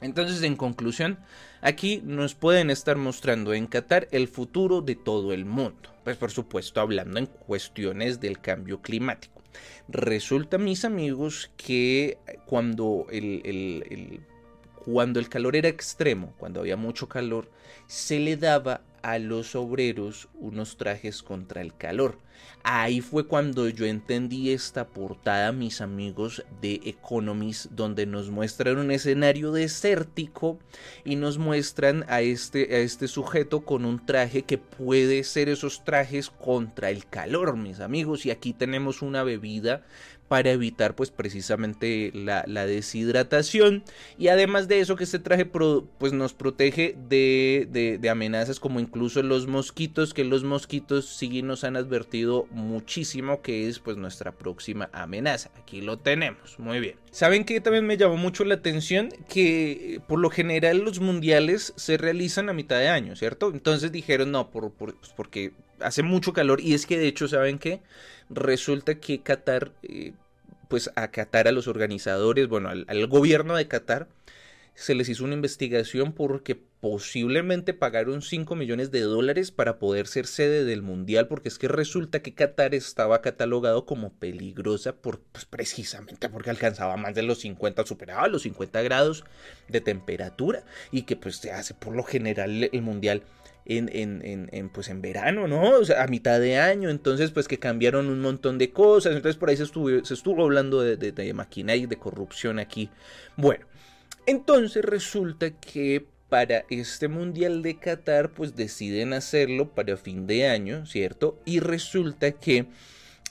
Entonces, 0.00 0.42
en 0.42 0.56
conclusión, 0.56 1.18
aquí 1.60 2.00
nos 2.04 2.34
pueden 2.34 2.70
estar 2.70 2.96
mostrando 2.96 3.52
en 3.52 3.66
Qatar 3.66 4.08
el 4.12 4.28
futuro 4.28 4.82
de 4.82 4.94
todo 4.94 5.32
el 5.32 5.44
mundo. 5.44 5.90
Pues 6.04 6.16
por 6.16 6.30
supuesto 6.30 6.80
hablando 6.80 7.18
en 7.18 7.26
cuestiones 7.26 8.20
del 8.20 8.40
cambio 8.40 8.80
climático. 8.80 9.39
Resulta, 9.88 10.58
mis 10.58 10.84
amigos, 10.84 11.50
que 11.56 12.18
cuando 12.46 13.06
el, 13.10 14.20
cuando 14.84 15.20
el 15.20 15.28
calor 15.28 15.56
era 15.56 15.68
extremo, 15.68 16.34
cuando 16.38 16.60
había 16.60 16.76
mucho 16.76 17.08
calor, 17.08 17.50
se 17.86 18.18
le 18.18 18.36
daba 18.36 18.82
a 19.02 19.18
los 19.18 19.54
obreros 19.54 20.28
unos 20.34 20.76
trajes 20.76 21.22
contra 21.22 21.60
el 21.60 21.76
calor. 21.76 22.18
Ahí 22.62 23.00
fue 23.00 23.26
cuando 23.26 23.68
yo 23.70 23.86
entendí 23.86 24.50
esta 24.50 24.86
portada, 24.86 25.50
mis 25.50 25.80
amigos 25.80 26.44
de 26.60 26.80
Economist, 26.84 27.66
donde 27.70 28.04
nos 28.04 28.30
muestran 28.30 28.76
un 28.76 28.90
escenario 28.90 29.50
desértico 29.50 30.58
y 31.04 31.16
nos 31.16 31.38
muestran 31.38 32.04
a 32.08 32.20
este, 32.20 32.74
a 32.74 32.78
este 32.80 33.08
sujeto 33.08 33.62
con 33.62 33.86
un 33.86 34.04
traje 34.04 34.42
que 34.42 34.58
puede 34.58 35.24
ser 35.24 35.48
esos 35.48 35.84
trajes 35.84 36.28
contra 36.28 36.90
el 36.90 37.06
calor, 37.06 37.56
mis 37.56 37.80
amigos. 37.80 38.26
Y 38.26 38.30
aquí 38.30 38.52
tenemos 38.52 39.00
una 39.00 39.22
bebida 39.22 39.82
para 40.30 40.52
evitar 40.52 40.94
pues 40.94 41.10
precisamente 41.10 42.12
la, 42.14 42.44
deshidratación. 42.64 43.82
Y 44.16 44.28
además 44.28 44.68
de 44.68 44.78
eso 44.78 44.94
que 44.94 45.02
este 45.02 45.18
traje 45.18 45.44
pues 45.44 46.12
nos 46.12 46.34
protege 46.34 46.94
de, 47.08 47.98
amenazas 48.08 48.60
como 48.60 48.78
incluso 48.78 49.24
los 49.24 49.48
mosquitos 49.48 50.14
que 50.14 50.22
los 50.22 50.44
mosquitos 50.44 51.06
sí 51.06 51.42
nos 51.42 51.64
han 51.64 51.76
advertido 51.76 52.46
muchísimo 52.52 53.42
que 53.42 53.66
es 53.68 53.80
pues 53.80 53.96
nuestra 53.96 54.30
próxima 54.30 54.88
amenaza. 54.92 55.50
Aquí 55.60 55.80
lo 55.80 55.98
tenemos 55.98 56.60
muy 56.60 56.78
bien. 56.78 56.94
Saben 57.10 57.44
que 57.44 57.60
también 57.60 57.84
me 57.84 57.96
llamó 57.96 58.16
mucho 58.16 58.44
la 58.44 58.54
atención 58.54 59.08
que 59.28 60.00
por 60.06 60.20
lo 60.20 60.30
general 60.30 60.78
los 60.78 61.00
mundiales 61.00 61.72
se 61.74 61.96
realizan 61.96 62.48
a 62.48 62.52
mitad 62.52 62.78
de 62.78 62.88
año 62.88 63.16
cierto 63.16 63.50
entonces 63.52 63.90
dijeron 63.90 64.30
no 64.30 64.48
por 64.52 64.70
pues, 64.70 64.94
porque 65.16 65.54
hace 65.80 66.02
mucho 66.02 66.32
calor. 66.32 66.60
Y 66.60 66.74
es 66.74 66.86
que 66.86 66.98
de 66.98 67.08
hecho 67.08 67.28
saben 67.28 67.58
que 67.58 67.80
resulta 68.28 68.96
que 68.96 69.22
Qatar, 69.22 69.72
eh, 69.82 70.12
pues 70.70 70.88
a 70.94 71.10
Qatar, 71.10 71.48
a 71.48 71.52
los 71.52 71.66
organizadores, 71.66 72.46
bueno, 72.46 72.68
al, 72.70 73.06
gobierno 73.08 73.56
de 73.56 73.66
Qatar, 73.66 74.06
se 74.74 74.94
les 74.94 75.08
hizo 75.08 75.24
una 75.24 75.34
investigación 75.34 76.12
porque 76.12 76.54
posiblemente 76.54 77.74
pagaron 77.74 78.22
5 78.22 78.54
millones 78.54 78.92
de 78.92 79.00
dólares 79.00 79.50
para 79.50 79.80
poder 79.80 80.06
ser 80.06 80.28
sede 80.28 80.64
del 80.64 80.80
mundial, 80.80 81.26
porque 81.26 81.48
es 81.48 81.58
que 81.58 81.66
resulta 81.66 82.22
que 82.22 82.34
Qatar 82.34 82.76
estaba 82.76 83.20
catalogado 83.20 83.84
como 83.84 84.12
peligrosa 84.12 84.94
por, 84.94 85.18
pues 85.32 85.44
precisamente 85.44 86.28
porque 86.28 86.50
alcanzaba 86.50 86.96
más 86.96 87.16
de 87.16 87.24
los 87.24 87.40
50, 87.40 87.84
superaba 87.84 88.28
los 88.28 88.42
50 88.42 88.80
grados 88.82 89.24
de 89.66 89.80
temperatura 89.80 90.62
y 90.92 91.02
que 91.02 91.16
pues 91.16 91.38
se 91.38 91.50
hace 91.50 91.74
por 91.74 91.96
lo 91.96 92.04
general 92.04 92.70
el 92.72 92.82
mundial 92.82 93.24
en, 93.64 94.70
pues 94.72 94.88
en 94.88 95.00
verano, 95.02 95.46
¿no? 95.46 95.78
O 95.78 95.84
sea, 95.84 96.02
a 96.02 96.06
mitad 96.06 96.40
de 96.40 96.58
año, 96.58 96.90
entonces 96.90 97.30
pues 97.30 97.48
que 97.48 97.58
cambiaron 97.58 98.08
un 98.08 98.20
montón 98.20 98.58
de 98.58 98.70
cosas, 98.70 99.14
entonces 99.14 99.38
por 99.38 99.50
ahí 99.50 99.56
se 99.56 99.64
estuvo, 99.64 100.04
se 100.04 100.14
estuvo 100.14 100.44
hablando 100.44 100.80
de, 100.80 100.96
de, 100.96 101.12
de 101.12 101.76
y 101.76 101.86
de 101.86 101.96
corrupción 101.96 102.58
aquí. 102.58 102.90
Bueno, 103.36 103.66
entonces 104.26 104.84
resulta 104.84 105.50
que 105.50 106.06
para 106.28 106.64
este 106.70 107.08
Mundial 107.08 107.62
de 107.62 107.76
Qatar 107.76 108.30
pues 108.30 108.54
deciden 108.56 109.12
hacerlo 109.12 109.74
para 109.74 109.96
fin 109.96 110.26
de 110.26 110.48
año, 110.48 110.86
¿cierto? 110.86 111.38
Y 111.44 111.60
resulta 111.60 112.30
que 112.32 112.66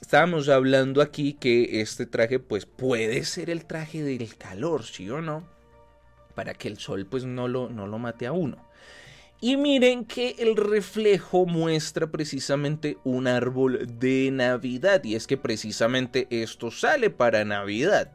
estábamos 0.01 0.50
hablando 0.50 1.01
aquí 1.01 1.33
que 1.33 1.81
este 1.81 2.05
traje 2.05 2.39
pues 2.39 2.65
puede 2.65 3.24
ser 3.24 3.50
el 3.50 3.65
traje 3.65 4.03
del 4.03 4.36
calor, 4.36 4.83
¿sí 4.83 5.09
o 5.09 5.21
no? 5.21 5.48
Para 6.36 6.53
que 6.53 6.67
el 6.67 6.77
sol 6.77 7.05
pues 7.05 7.24
no 7.24 7.48
lo, 7.48 7.69
no 7.69 7.88
lo 7.88 7.98
mate 7.98 8.27
a 8.27 8.33
uno. 8.33 8.69
Y 9.41 9.55
miren 9.55 10.03
que 10.03 10.36
el 10.39 10.58
reflejo 10.58 11.46
muestra 11.46 12.12
precisamente 12.12 12.98
un 13.05 13.27
árbol 13.27 13.88
de 14.00 14.29
Navidad. 14.31 15.03
Y 15.03 15.15
es 15.15 15.27
que 15.27 15.38
precisamente 15.38 16.27
esto 16.29 16.72
sale 16.72 17.10
para 17.10 17.46
Navidad. 17.46 18.12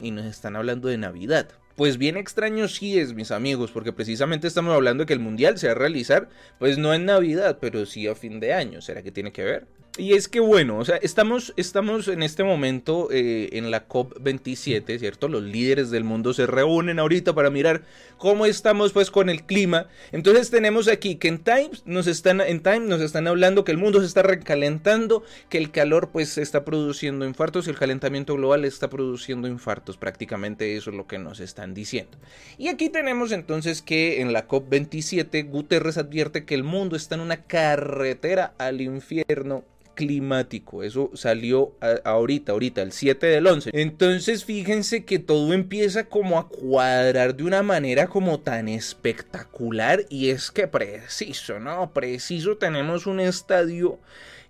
Y 0.00 0.10
nos 0.10 0.24
están 0.24 0.56
hablando 0.56 0.88
de 0.88 0.96
Navidad. 0.96 1.50
Pues 1.76 1.96
bien 1.96 2.16
extraño 2.16 2.68
sí 2.68 2.98
es, 2.98 3.14
mis 3.14 3.30
amigos, 3.30 3.70
porque 3.70 3.92
precisamente 3.92 4.48
estamos 4.48 4.74
hablando 4.74 5.02
de 5.02 5.06
que 5.06 5.12
el 5.12 5.20
mundial 5.20 5.58
se 5.58 5.68
va 5.68 5.72
a 5.72 5.76
realizar, 5.76 6.28
pues 6.58 6.76
no 6.76 6.92
en 6.92 7.04
Navidad, 7.04 7.58
pero 7.60 7.86
sí 7.86 8.08
a 8.08 8.14
fin 8.14 8.40
de 8.40 8.52
año. 8.52 8.80
¿Será 8.80 9.02
que 9.02 9.12
tiene 9.12 9.30
que 9.30 9.44
ver? 9.44 9.66
Y 9.98 10.12
es 10.12 10.28
que 10.28 10.38
bueno, 10.38 10.78
o 10.78 10.84
sea, 10.84 10.96
estamos, 10.98 11.52
estamos 11.56 12.06
en 12.06 12.22
este 12.22 12.44
momento 12.44 13.08
eh, 13.10 13.48
en 13.54 13.72
la 13.72 13.88
COP27, 13.88 14.96
¿cierto? 14.96 15.26
Los 15.26 15.42
líderes 15.42 15.90
del 15.90 16.04
mundo 16.04 16.32
se 16.32 16.46
reúnen 16.46 17.00
ahorita 17.00 17.34
para 17.34 17.50
mirar 17.50 17.82
cómo 18.16 18.46
estamos 18.46 18.92
pues 18.92 19.10
con 19.10 19.28
el 19.28 19.42
clima. 19.42 19.88
Entonces 20.12 20.50
tenemos 20.50 20.86
aquí 20.86 21.16
que 21.16 21.26
en 21.26 21.38
Times 21.38 21.82
nos 21.84 22.06
están, 22.06 22.40
en 22.40 22.60
Time 22.60 22.80
nos 22.80 23.00
están 23.00 23.26
hablando 23.26 23.64
que 23.64 23.72
el 23.72 23.78
mundo 23.78 23.98
se 23.98 24.06
está 24.06 24.22
recalentando, 24.22 25.24
que 25.48 25.58
el 25.58 25.72
calor 25.72 26.10
pues 26.12 26.38
está 26.38 26.64
produciendo 26.64 27.26
infartos 27.26 27.66
y 27.66 27.70
el 27.70 27.76
calentamiento 27.76 28.36
global 28.36 28.64
está 28.64 28.88
produciendo 28.88 29.48
infartos. 29.48 29.96
Prácticamente 29.96 30.76
eso 30.76 30.90
es 30.90 30.96
lo 30.96 31.08
que 31.08 31.18
nos 31.18 31.40
están 31.40 31.74
diciendo. 31.74 32.16
Y 32.56 32.68
aquí 32.68 32.88
tenemos 32.88 33.32
entonces 33.32 33.82
que 33.82 34.20
en 34.20 34.32
la 34.32 34.46
COP27 34.46 35.50
Guterres 35.50 35.98
advierte 35.98 36.44
que 36.44 36.54
el 36.54 36.62
mundo 36.62 36.94
está 36.94 37.16
en 37.16 37.22
una 37.22 37.42
carretera 37.42 38.54
al 38.58 38.80
infierno 38.80 39.64
climático. 39.98 40.84
Eso 40.84 41.10
salió 41.14 41.72
ahorita, 42.04 42.52
ahorita, 42.52 42.82
el 42.82 42.92
7 42.92 43.26
del 43.26 43.48
11. 43.48 43.70
Entonces 43.72 44.44
fíjense 44.44 45.04
que 45.04 45.18
todo 45.18 45.52
empieza 45.52 46.04
como 46.04 46.38
a 46.38 46.48
cuadrar 46.48 47.34
de 47.34 47.42
una 47.42 47.64
manera 47.64 48.06
como 48.06 48.38
tan 48.38 48.68
espectacular. 48.68 50.04
Y 50.08 50.28
es 50.28 50.52
que 50.52 50.68
preciso, 50.68 51.58
¿no? 51.58 51.92
Preciso 51.92 52.58
tenemos 52.58 53.08
un 53.08 53.18
estadio 53.18 53.98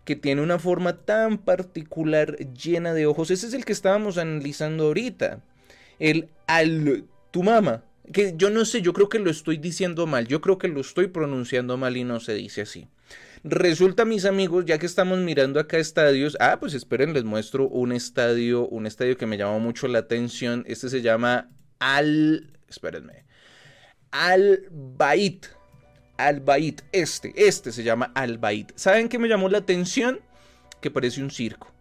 que 0.04 0.16
tiene 0.16 0.42
una 0.42 0.58
forma 0.58 0.98
tan 0.98 1.38
particular 1.38 2.36
llena 2.52 2.92
de 2.92 3.06
ojos. 3.06 3.30
Ese 3.30 3.46
es 3.46 3.54
el 3.54 3.64
que 3.64 3.72
estábamos 3.72 4.18
analizando 4.18 4.84
ahorita. 4.84 5.40
El 5.98 6.28
Altumama. 6.46 7.84
Que 8.12 8.34
yo 8.36 8.50
no 8.50 8.66
sé, 8.66 8.82
yo 8.82 8.92
creo 8.92 9.08
que 9.08 9.18
lo 9.18 9.30
estoy 9.30 9.56
diciendo 9.56 10.06
mal. 10.06 10.26
Yo 10.26 10.42
creo 10.42 10.58
que 10.58 10.68
lo 10.68 10.82
estoy 10.82 11.06
pronunciando 11.06 11.78
mal 11.78 11.96
y 11.96 12.04
no 12.04 12.20
se 12.20 12.34
dice 12.34 12.62
así. 12.62 12.86
Resulta, 13.50 14.04
mis 14.04 14.26
amigos, 14.26 14.66
ya 14.66 14.78
que 14.78 14.84
estamos 14.84 15.18
mirando 15.20 15.58
acá 15.58 15.78
estadios, 15.78 16.36
ah, 16.38 16.58
pues 16.60 16.74
esperen, 16.74 17.14
les 17.14 17.24
muestro 17.24 17.66
un 17.66 17.92
estadio, 17.92 18.68
un 18.68 18.84
estadio 18.84 19.16
que 19.16 19.24
me 19.24 19.38
llamó 19.38 19.58
mucho 19.58 19.88
la 19.88 20.00
atención. 20.00 20.64
Este 20.66 20.90
se 20.90 21.00
llama 21.00 21.48
Al, 21.78 22.52
espérenme, 22.68 23.24
Al 24.10 24.64
Bait. 24.70 25.46
Al 26.18 26.40
Bait, 26.40 26.82
este, 26.92 27.32
este 27.36 27.72
se 27.72 27.82
llama 27.84 28.12
Al 28.14 28.36
Bait. 28.36 28.70
¿Saben 28.74 29.08
qué 29.08 29.18
me 29.18 29.28
llamó 29.28 29.48
la 29.48 29.58
atención? 29.58 30.20
Que 30.82 30.90
parece 30.90 31.22
un 31.22 31.30
circo. 31.30 31.72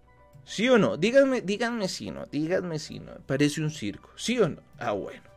¿Sí 0.45 0.69
o 0.69 0.77
no? 0.77 0.95
Díganme, 0.95 1.41
díganme 1.41 1.89
si 1.89 2.11
no, 2.11 2.27
díganme 2.27 2.79
si 2.79 2.99
no. 2.99 3.11
Parece 3.25 3.59
un 3.59 3.71
circo. 3.71 4.09
¿Sí 4.15 4.39
o 4.39 4.47
no? 4.47 4.61
Ah, 4.77 4.91
bueno 4.91 5.36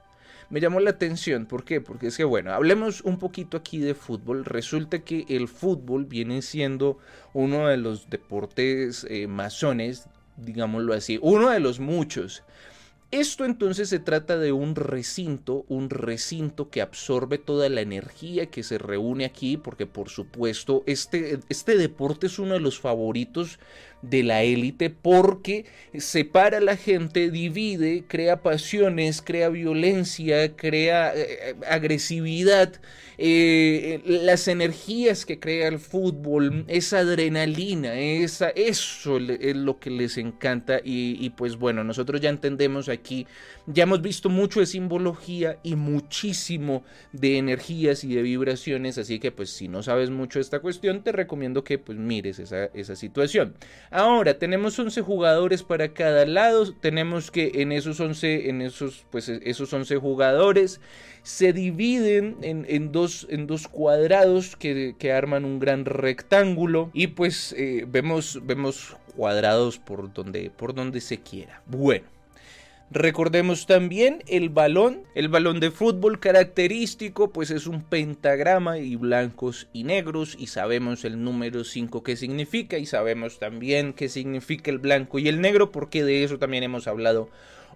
me 0.50 0.60
llamó 0.60 0.80
la 0.80 0.90
atención. 0.90 1.46
¿Por 1.46 1.64
qué? 1.64 1.80
Porque 1.80 2.08
es 2.08 2.16
que, 2.16 2.24
bueno, 2.24 2.52
hablemos 2.52 3.00
un 3.02 3.18
poquito 3.18 3.56
aquí 3.56 3.78
de 3.78 3.94
fútbol. 3.94 4.44
Resulta 4.44 4.98
que 4.98 5.24
el 5.28 5.48
fútbol 5.48 6.04
viene 6.04 6.42
siendo 6.42 6.98
uno 7.32 7.68
de 7.68 7.76
los 7.76 8.10
deportes 8.10 9.06
eh, 9.08 9.26
masones, 9.28 10.06
digámoslo 10.36 10.92
así, 10.92 11.18
uno 11.22 11.50
de 11.50 11.60
los 11.60 11.78
muchos. 11.80 12.42
Esto 13.12 13.44
entonces 13.44 13.88
se 13.88 13.98
trata 13.98 14.38
de 14.38 14.52
un 14.52 14.76
recinto, 14.76 15.64
un 15.66 15.90
recinto 15.90 16.70
que 16.70 16.80
absorbe 16.80 17.38
toda 17.38 17.68
la 17.68 17.80
energía 17.80 18.46
que 18.46 18.62
se 18.62 18.78
reúne 18.78 19.24
aquí, 19.24 19.56
porque 19.56 19.84
por 19.84 20.10
supuesto 20.10 20.84
este, 20.86 21.40
este 21.48 21.76
deporte 21.76 22.28
es 22.28 22.38
uno 22.38 22.54
de 22.54 22.60
los 22.60 22.78
favoritos 22.78 23.58
de 24.02 24.22
la 24.22 24.42
élite 24.42 24.90
porque 24.90 25.64
separa 25.98 26.58
a 26.58 26.60
la 26.60 26.76
gente, 26.76 27.30
divide, 27.30 28.04
crea 28.06 28.42
pasiones, 28.42 29.22
crea 29.22 29.48
violencia, 29.48 30.56
crea 30.56 31.12
eh, 31.14 31.26
eh, 31.28 31.54
agresividad, 31.68 32.80
eh, 33.18 34.00
las 34.04 34.48
energías 34.48 35.26
que 35.26 35.38
crea 35.38 35.68
el 35.68 35.78
fútbol, 35.78 36.64
esa 36.68 37.00
adrenalina, 37.00 37.98
esa, 37.98 38.48
eso 38.50 39.18
es 39.18 39.56
lo 39.56 39.78
que 39.78 39.90
les 39.90 40.16
encanta 40.16 40.80
y, 40.82 41.28
pues 41.30 41.56
bueno, 41.56 41.84
nosotros 41.84 42.20
ya 42.20 42.30
entendemos 42.30 42.88
aquí 42.88 43.00
aquí 43.00 43.26
ya 43.66 43.84
hemos 43.84 44.02
visto 44.02 44.28
mucho 44.28 44.60
de 44.60 44.66
simbología 44.66 45.58
y 45.62 45.76
muchísimo 45.76 46.82
de 47.12 47.38
energías 47.38 48.04
y 48.04 48.14
de 48.14 48.22
vibraciones, 48.22 48.98
así 48.98 49.18
que 49.18 49.32
pues 49.32 49.50
si 49.50 49.68
no 49.68 49.82
sabes 49.82 50.10
mucho 50.10 50.38
de 50.38 50.42
esta 50.42 50.60
cuestión, 50.60 51.02
te 51.02 51.12
recomiendo 51.12 51.62
que 51.62 51.78
pues 51.78 51.98
mires 51.98 52.38
esa, 52.38 52.66
esa 52.66 52.96
situación. 52.96 53.54
Ahora, 53.90 54.38
tenemos 54.38 54.78
11 54.78 55.02
jugadores 55.02 55.64
para 55.64 55.92
cada 55.92 56.24
lado, 56.24 56.72
tenemos 56.74 57.32
que 57.32 57.50
en 57.56 57.72
esos 57.72 57.98
11, 57.98 58.48
en 58.48 58.62
esos, 58.62 59.04
pues 59.10 59.28
esos 59.28 59.72
11 59.72 59.96
jugadores 59.96 60.80
se 61.24 61.52
dividen 61.52 62.36
en, 62.42 62.92
dos, 62.92 63.26
en 63.30 63.48
dos 63.48 63.66
cuadrados 63.66 64.54
que, 64.54 65.12
arman 65.12 65.44
un 65.44 65.58
gran 65.58 65.84
rectángulo 65.84 66.90
y 66.92 67.08
pues 67.08 67.52
eh, 67.58 67.84
vemos, 67.88 68.40
vemos 68.44 68.96
cuadrados 69.16 69.78
por 69.78 70.12
donde, 70.12 70.50
por 70.50 70.72
donde 70.72 71.00
se 71.00 71.18
quiera. 71.18 71.62
Bueno. 71.66 72.19
Recordemos 72.92 73.66
también 73.66 74.24
el 74.26 74.48
balón, 74.48 75.04
el 75.14 75.28
balón 75.28 75.60
de 75.60 75.70
fútbol 75.70 76.18
característico, 76.18 77.30
pues 77.30 77.52
es 77.52 77.68
un 77.68 77.84
pentagrama 77.84 78.78
y 78.78 78.96
blancos 78.96 79.68
y 79.72 79.84
negros 79.84 80.34
y 80.36 80.48
sabemos 80.48 81.04
el 81.04 81.22
número 81.22 81.62
5 81.62 82.02
que 82.02 82.16
significa 82.16 82.78
y 82.78 82.86
sabemos 82.86 83.38
también 83.38 83.92
qué 83.92 84.08
significa 84.08 84.72
el 84.72 84.78
blanco 84.78 85.20
y 85.20 85.28
el 85.28 85.40
negro 85.40 85.70
porque 85.70 86.02
de 86.02 86.24
eso 86.24 86.40
también 86.40 86.64
hemos 86.64 86.88
hablado 86.88 87.30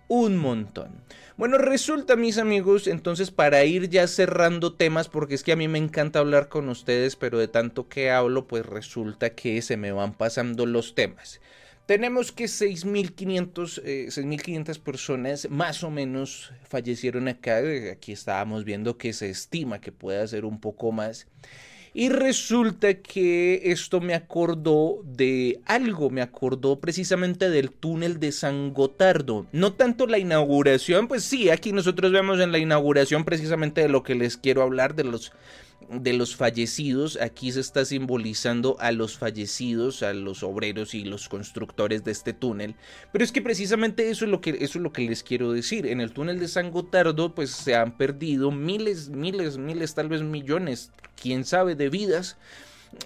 un 0.09 0.37
montón. 0.37 0.91
Bueno, 1.37 1.59
resulta 1.59 2.17
mis 2.17 2.39
amigos, 2.39 2.89
entonces 2.89 3.31
para 3.31 3.65
ir 3.65 3.89
ya 3.91 4.09
cerrando 4.09 4.75
temas, 4.75 5.09
porque 5.09 5.37
es 5.37 5.45
que 5.45 5.53
a 5.53 5.57
mí 5.57 5.69
me 5.69 5.79
encanta 5.79 6.19
hablar 6.19 6.49
con 6.49 6.69
ustedes, 6.69 7.15
pero 7.15 7.39
de 7.39 7.47
tanto 7.47 7.89
que 7.89 8.11
hablo, 8.11 8.49
pues 8.49 8.67
resulta 8.67 9.31
que 9.31 9.63
se 9.63 9.77
me 9.77 9.93
van 9.93 10.15
pasando 10.15 10.67
los 10.67 10.97
temas. 10.97 11.41
Tenemos 11.87 12.33
que 12.33 12.45
6.500 12.45 13.83
eh, 13.85 14.81
personas 14.81 15.49
más 15.51 15.85
o 15.85 15.91
menos 15.91 16.51
fallecieron 16.67 17.29
acá. 17.29 17.61
Aquí 17.93 18.13
estábamos 18.13 18.65
viendo 18.65 18.97
que 18.97 19.13
se 19.13 19.29
estima 19.29 19.83
que 19.83 19.93
pueda 19.93 20.27
ser 20.27 20.47
un 20.47 20.61
poco 20.61 20.93
más. 20.93 21.27
Y 21.97 22.09
resulta 22.09 22.95
que 22.95 23.71
esto 23.71 24.01
me 24.01 24.15
acordó 24.15 25.03
de 25.05 25.61
algo, 25.65 26.11
me 26.11 26.23
acordó 26.23 26.81
precisamente 26.81 27.51
del 27.51 27.71
túnel 27.71 28.19
de 28.19 28.33
San 28.33 28.73
Gotardo. 28.75 29.47
No 29.53 29.75
tanto 29.75 30.09
la 30.09 30.19
inauguración, 30.19 31.07
pues 31.07 31.23
sí, 31.23 31.51
aquí 31.51 31.71
nosotros 31.71 32.11
vemos 32.11 32.41
en 32.41 32.51
la 32.51 32.59
inauguración 32.59 33.25
precisamente 33.25 33.83
de 33.83 33.89
lo 33.89 34.03
que 34.03 34.17
les 34.17 34.37
quiero 34.37 34.63
hablar, 34.63 34.97
de 34.97 35.05
los 35.05 35.33
de 35.91 36.13
los 36.13 36.37
fallecidos. 36.37 37.19
Aquí 37.21 37.53
se 37.53 37.61
está 37.61 37.85
simbolizando 37.85 38.77
a 38.81 38.93
los 38.93 39.19
fallecidos, 39.19 40.03
a 40.03 40.13
los 40.13 40.43
obreros 40.43 40.95
y 40.95 41.05
los 41.05 41.29
constructores 41.29 42.05
de 42.05 42.13
este 42.13 42.33
túnel. 42.33 42.75
Pero 43.13 43.25
es 43.25 43.33
que 43.33 43.43
precisamente 43.43 44.11
eso 44.11 44.25
es 44.25 44.31
lo 44.31 44.41
que, 44.41 44.51
eso 44.51 44.79
es 44.79 44.83
lo 44.83 44.93
que 44.93 45.03
les 45.03 45.23
quiero 45.23 45.53
decir. 45.53 45.87
En 45.87 46.01
el 46.01 46.13
túnel 46.13 46.39
de 46.39 46.49
San 46.49 46.71
Gotardo, 46.71 47.35
pues 47.35 47.51
se 47.51 47.75
han 47.75 47.97
perdido 47.97 48.51
miles, 48.51 49.09
miles, 49.09 49.59
miles, 49.59 49.95
tal 49.95 50.09
vez 50.09 50.23
millones, 50.23 50.91
quién 51.21 51.45
sabe, 51.45 51.75
de 51.75 51.89
vidas 51.89 52.37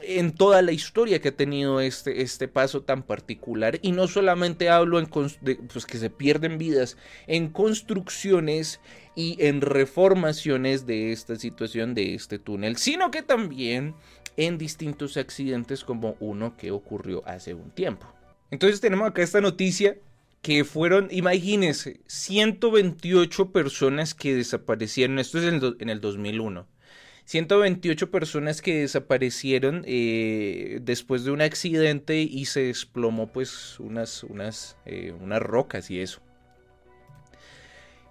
en 0.03 0.33
toda 0.33 0.63
la 0.63 0.73
historia 0.73 1.21
que 1.21 1.29
ha 1.29 1.37
tenido 1.37 1.81
este, 1.81 2.23
este 2.23 2.49
paso 2.49 2.83
tan 2.83 3.03
particular. 3.03 3.79
Y 3.83 3.93
no 3.93 4.09
solamente 4.09 4.69
hablo 4.69 4.99
en 4.99 5.07
pues 5.07 5.87
que 5.87 5.99
se 5.99 6.11
pierden 6.11 6.59
vidas 6.59 6.97
en 7.27 7.49
construcciones 7.49 8.81
y 9.15 9.37
en 9.41 9.61
reformaciones 9.61 10.87
de 10.87 11.13
esta 11.13 11.37
situación 11.37 11.95
de 11.95 12.15
este 12.15 12.39
túnel, 12.39 12.77
sino 12.77 13.11
que 13.11 13.23
también 13.23 13.95
en 14.37 14.59
distintos 14.59 15.17
accidentes 15.17 15.83
como 15.85 16.17
uno 16.21 16.57
que 16.57 16.71
ocurrió 16.71 17.23
hace 17.27 17.55
un 17.55 17.71
tiempo. 17.71 18.07
Entonces 18.51 18.81
tenemos 18.81 19.09
acá 19.09 19.23
esta 19.23 19.41
noticia 19.41 19.99
que 20.43 20.65
fueron, 20.65 21.09
imagínense, 21.11 22.01
128 22.07 23.51
personas 23.51 24.15
que 24.15 24.37
desaparecieron, 24.37 25.19
esto 25.19 25.39
es 25.39 25.45
en 25.45 25.55
el, 25.57 25.77
en 25.81 25.91
el 25.91 26.01
2001 26.01 26.67
128 27.29 28.11
personas 28.11 28.63
que 28.63 28.81
desaparecieron 28.81 29.85
eh, 29.87 30.79
después 30.81 31.25
de 31.25 31.31
un 31.31 31.43
accidente 31.43 32.23
y 32.23 32.47
se 32.47 32.63
desplomó 32.63 33.27
pues 33.33 33.79
unas, 33.81 34.25
unas, 34.25 34.79
eh, 34.87 35.13
unas 35.21 35.43
rocas 35.43 35.91
y 35.91 36.01
eso. 36.01 36.23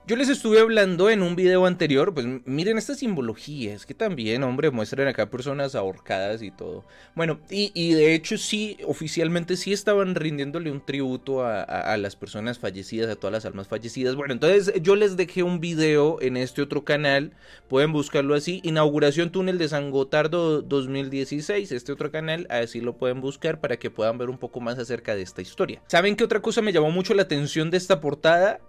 Yo 0.07 0.15
les 0.15 0.29
estuve 0.29 0.61
hablando 0.61 1.09
en 1.09 1.21
un 1.21 1.35
video 1.35 1.65
anterior, 1.65 2.13
pues 2.13 2.25
miren 2.45 2.77
esta 2.77 2.95
simbología, 2.95 3.73
es 3.73 3.85
que 3.85 3.93
también, 3.93 4.41
hombre, 4.43 4.71
muestran 4.71 5.09
acá 5.09 5.29
personas 5.29 5.75
ahorcadas 5.75 6.41
y 6.41 6.49
todo. 6.49 6.85
Bueno, 7.13 7.41
y, 7.49 7.91
de 7.91 8.15
hecho 8.15 8.37
sí, 8.37 8.77
oficialmente 8.87 9.57
sí 9.57 9.73
estaban 9.73 10.15
rindiéndole 10.15 10.71
un 10.71 10.79
tributo 10.79 11.45
a, 11.45 11.97
las 11.97 12.15
personas 12.15 12.57
fallecidas, 12.57 13.09
a 13.09 13.17
todas 13.17 13.33
las 13.33 13.45
almas 13.45 13.67
fallecidas. 13.67 14.15
Bueno, 14.15 14.31
entonces 14.31 14.81
yo 14.81 14.95
les 14.95 15.17
dejé 15.17 15.43
un 15.43 15.59
video 15.59 16.21
en 16.21 16.37
este 16.37 16.61
otro 16.61 16.85
canal, 16.85 17.33
pueden 17.67 17.91
buscarlo 17.91 18.33
así, 18.33 18.61
Inauguración 18.63 19.29
Túnel 19.29 19.57
de 19.57 19.67
San 19.67 19.91
Gotardo 19.91 20.61
2016, 20.61 21.73
este 21.73 21.91
otro 21.91 22.11
canal, 22.11 22.47
así 22.49 22.79
lo 22.79 22.95
pueden 22.95 23.19
buscar 23.19 23.59
para 23.59 23.75
que 23.75 23.91
puedan 23.91 24.17
ver 24.17 24.29
un 24.29 24.37
poco 24.37 24.61
más 24.61 24.79
acerca 24.79 25.15
de 25.15 25.23
esta 25.23 25.41
historia. 25.41 25.81
¿Saben 25.87 26.15
qué 26.15 26.23
otra 26.23 26.41
cosa 26.41 26.61
me 26.61 26.71
llamó 26.71 26.91
mucho 26.91 27.13
la 27.13 27.23
atención 27.23 27.69
de 27.71 27.75
esta 27.75 27.99
portada? 27.99 28.61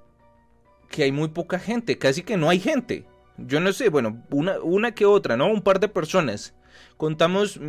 Que 0.90 1.04
hay 1.04 1.12
muy 1.12 1.28
poca 1.28 1.58
gente, 1.58 1.98
casi 1.98 2.22
que 2.22 2.36
no 2.36 2.48
hay 2.48 2.60
gente. 2.60 3.06
Yo 3.36 3.60
no 3.60 3.72
sé, 3.72 3.88
bueno, 3.88 4.22
una, 4.30 4.58
una 4.60 4.92
que 4.92 5.06
otra, 5.06 5.36
¿no? 5.36 5.46
Un 5.46 5.62
par 5.62 5.80
de 5.80 5.88
personas. 5.88 6.54
Contamos 6.96 7.60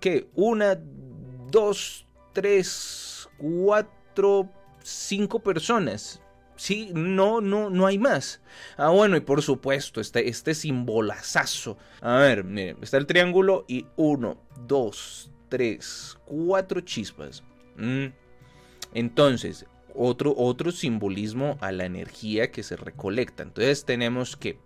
que 0.00 0.28
una, 0.34 0.78
dos, 1.50 2.06
tres, 2.32 3.28
cuatro, 3.36 4.48
cinco 4.82 5.40
personas. 5.40 6.22
Sí, 6.56 6.90
no, 6.92 7.40
no, 7.40 7.70
no 7.70 7.86
hay 7.86 7.98
más. 7.98 8.40
Ah, 8.76 8.88
bueno, 8.88 9.16
y 9.16 9.20
por 9.20 9.42
supuesto, 9.42 10.00
este, 10.00 10.28
este 10.28 10.54
simbolazazo. 10.54 11.78
A 12.00 12.16
ver, 12.16 12.42
miren, 12.42 12.78
está 12.82 12.96
el 12.96 13.06
triángulo 13.06 13.64
y 13.68 13.86
uno, 13.96 14.38
dos, 14.66 15.30
tres, 15.48 16.18
cuatro 16.24 16.80
chispas. 16.80 17.44
Mm. 17.76 18.06
Entonces, 18.94 19.66
otro, 19.94 20.34
otro 20.36 20.72
simbolismo 20.72 21.58
a 21.60 21.72
la 21.72 21.84
energía 21.84 22.50
que 22.50 22.62
se 22.62 22.76
recolecta. 22.76 23.42
Entonces 23.42 23.84
tenemos 23.84 24.36
que 24.36 24.58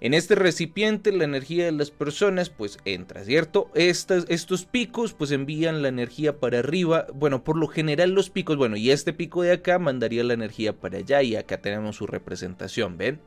en 0.00 0.14
este 0.14 0.36
recipiente 0.36 1.10
la 1.10 1.24
energía 1.24 1.64
de 1.64 1.72
las 1.72 1.90
personas 1.90 2.50
pues 2.50 2.78
entra, 2.84 3.24
¿cierto? 3.24 3.70
Estos 3.74 4.64
picos 4.64 5.12
pues 5.12 5.32
envían 5.32 5.82
la 5.82 5.88
energía 5.88 6.38
para 6.38 6.60
arriba. 6.60 7.06
Bueno, 7.14 7.42
por 7.42 7.56
lo 7.56 7.66
general 7.66 8.10
los 8.10 8.30
picos, 8.30 8.56
bueno, 8.56 8.76
y 8.76 8.92
este 8.92 9.12
pico 9.12 9.42
de 9.42 9.52
acá 9.52 9.80
mandaría 9.80 10.22
la 10.22 10.34
energía 10.34 10.72
para 10.72 10.98
allá 10.98 11.22
y 11.22 11.34
acá 11.34 11.60
tenemos 11.60 11.96
su 11.96 12.06
representación, 12.06 12.96
¿ven? 12.96 13.20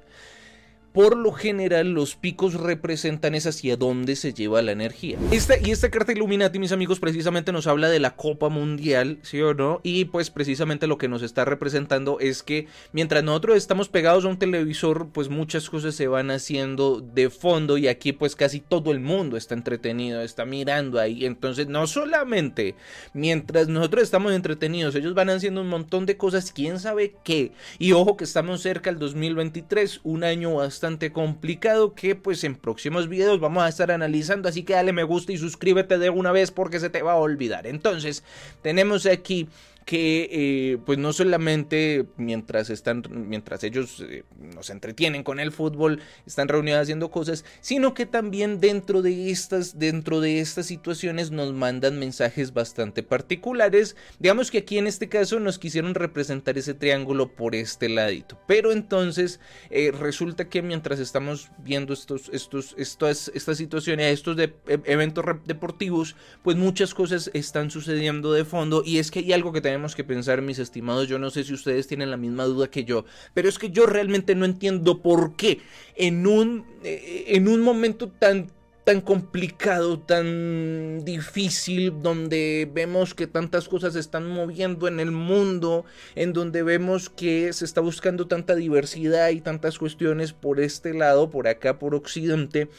Por 0.94 1.16
lo 1.16 1.32
general 1.32 1.92
los 1.92 2.16
picos 2.16 2.56
representan 2.56 3.34
es 3.34 3.48
hacia 3.48 3.78
dónde 3.78 4.16
se 4.16 4.34
lleva 4.34 4.62
la 4.62 4.74
energía. 4.74 5.18
Esta, 5.32 5.58
y 5.58 5.72
esta 5.72 5.90
carta 5.90 6.12
Illuminati, 6.12 6.60
mis 6.60 6.74
amigos, 6.74 7.00
precisamente 7.00 7.54
nos 7.54 7.68
habla 7.68 7.90
de 7.90 8.00
la 8.00 8.16
Copa 8.16 8.50
Mundial, 8.50 9.20
¿sí 9.22 9.42
o 9.42 9.54
no? 9.54 9.80
Y 9.84 10.06
pues 10.06 10.30
precisamente 10.30 10.88
lo 10.88 10.98
que 10.98 11.08
nos 11.08 11.22
está 11.22 11.46
representando 11.46 12.20
es 12.20 12.44
que 12.44 12.68
mientras 12.92 13.24
nosotros 13.24 13.56
estamos 13.56 13.88
pegados 13.88 14.26
a 14.26 14.28
un 14.28 14.38
televisor, 14.38 15.10
pues 15.14 15.30
muchas 15.30 15.70
cosas 15.70 15.96
se 15.96 16.08
van 16.08 16.30
haciendo 16.30 17.00
de 17.00 17.30
fondo 17.30 17.78
y 17.78 17.88
aquí 17.88 18.12
pues 18.12 18.36
casi 18.36 18.60
todo 18.60 18.92
el 18.92 19.00
mundo 19.00 19.38
está 19.38 19.56
entretenido, 19.56 20.22
está 20.22 20.46
mirando 20.46 21.00
ahí. 21.00 21.26
Entonces 21.26 21.68
no 21.68 21.88
solamente 21.88 22.76
mientras 23.14 23.70
nosotros 23.70 24.04
estamos 24.04 24.34
entretenidos, 24.34 24.96
ellos 24.96 25.14
van 25.14 25.30
haciendo 25.30 25.62
un 25.62 25.70
montón 25.70 26.06
de 26.06 26.18
cosas, 26.18 26.52
quién 26.52 26.80
sabe 26.80 27.16
qué. 27.24 27.54
Y 27.80 27.94
ojo 27.94 28.18
que 28.18 28.26
estamos 28.26 28.62
cerca 28.62 28.90
al 28.90 29.00
2023, 29.00 30.02
un 30.04 30.26
año 30.26 30.56
bastante 30.56 30.81
bastante 30.82 31.12
complicado 31.12 31.94
que 31.94 32.16
pues 32.16 32.44
en 32.44 32.56
próximos 32.56 33.08
videos 33.08 33.40
vamos 33.40 33.62
a 33.62 33.70
estar 33.70 33.92
analizando, 33.92 34.50
así 34.50 34.64
que 34.64 34.74
dale 34.74 34.94
me 34.94 35.04
gusta 35.04 35.32
y 35.32 35.38
suscríbete 35.38 36.00
de 36.00 36.10
una 36.10 36.32
vez 36.32 36.50
porque 36.50 36.80
se 36.80 36.90
te 36.90 37.04
va 37.04 37.12
a 37.12 37.18
olvidar. 37.18 37.68
Entonces, 37.68 38.24
tenemos 38.64 39.06
aquí 39.06 39.48
que 39.86 40.30
eh, 40.32 40.78
pues 40.86 40.98
no 41.00 41.14
solamente 41.14 42.06
mientras 42.18 42.70
están 42.70 43.04
mientras 43.10 43.64
ellos 43.64 44.04
eh, 44.08 44.24
nos 44.38 44.70
entretienen 44.70 45.24
con 45.24 45.40
el 45.40 45.52
fútbol 45.52 46.02
están 46.26 46.48
reunidos 46.48 46.82
haciendo 46.82 47.10
cosas 47.10 47.46
sino 47.62 47.94
que 47.94 48.06
también 48.06 48.60
dentro 48.60 49.02
de 49.02 49.32
estas 49.32 49.80
dentro 49.80 50.22
de 50.22 50.40
estas 50.40 50.68
situaciones 50.68 51.32
nos 51.32 51.54
mandan 51.54 52.00
mensajes 52.00 52.54
bastante 52.54 53.04
particulares. 53.04 53.96
Digamos 54.20 54.52
que 54.52 54.60
aquí 54.60 54.78
en 54.78 54.88
este 54.88 55.10
caso 55.10 55.40
nos 55.40 55.60
quisieron 55.60 55.96
representar 55.96 56.58
ese 56.58 56.74
triángulo 56.74 57.36
por 57.36 57.56
este 57.56 57.90
ladito. 57.90 58.40
Pero 58.48 58.72
entonces 58.72 59.40
eh, 59.70 59.92
resulta 59.92 60.50
que 60.50 60.62
mientras 60.62 61.00
estamos 61.00 61.50
viendo 61.60 61.94
estos 61.94 62.30
estos 62.34 62.76
estas 62.78 63.32
estas 63.34 63.58
situaciones 63.58 64.14
estos 64.14 64.36
de, 64.36 64.54
e, 64.68 64.80
eventos 64.86 65.26
deportivos 65.46 66.16
pues 66.44 66.58
muchas 66.58 66.94
cosas 66.94 67.30
están 67.34 67.72
sucediendo 67.72 68.34
de 68.34 68.46
fondo 68.46 68.84
y 68.86 68.98
es 69.00 69.12
que 69.12 69.20
hay 69.20 69.34
algo 69.34 69.52
que 69.54 69.62
tenemos 69.72 69.96
que 69.96 70.04
pensar, 70.04 70.42
mis 70.42 70.60
estimados. 70.60 71.08
Yo 71.08 71.18
no 71.18 71.30
sé 71.30 71.46
si 71.46 71.54
ustedes 71.54 71.88
tienen 71.88 72.12
la 72.12 72.18
misma 72.18 72.44
duda 72.44 72.70
que 72.70 72.84
yo, 72.84 73.06
pero 73.34 73.48
es 73.48 73.58
que 73.58 73.70
yo 73.70 73.86
realmente 73.86 74.36
no 74.36 74.44
entiendo 74.44 75.02
por 75.02 75.38
qué 75.38 75.60
en 75.96 76.28
un, 76.28 76.66
eh, 76.84 77.24
en 77.28 77.48
un 77.48 77.62
momento 77.62 78.10
tan 78.10 78.52
tan 78.84 79.00
complicado, 79.00 80.00
tan 80.00 81.06
difícil, 81.06 82.02
donde 82.02 82.70
vemos 82.74 83.14
que 83.14 83.28
tantas 83.28 83.70
cosas 83.70 83.94
se 83.94 84.00
están 84.00 84.28
moviendo 84.28 84.88
en 84.88 85.00
el 85.00 85.12
mundo, 85.12 85.86
en 86.16 86.34
donde 86.34 86.64
vemos 86.64 87.10
que 87.10 87.54
se 87.54 87.64
está 87.64 87.80
buscando 87.80 88.28
tanta 88.28 88.56
diversidad 88.56 89.30
y 89.30 89.40
tantas 89.40 89.78
cuestiones 89.78 90.34
por 90.34 90.60
este 90.60 90.94
lado, 90.96 91.30
por 91.30 91.48
acá, 91.48 91.78
por 91.80 91.96
Occidente 91.96 92.70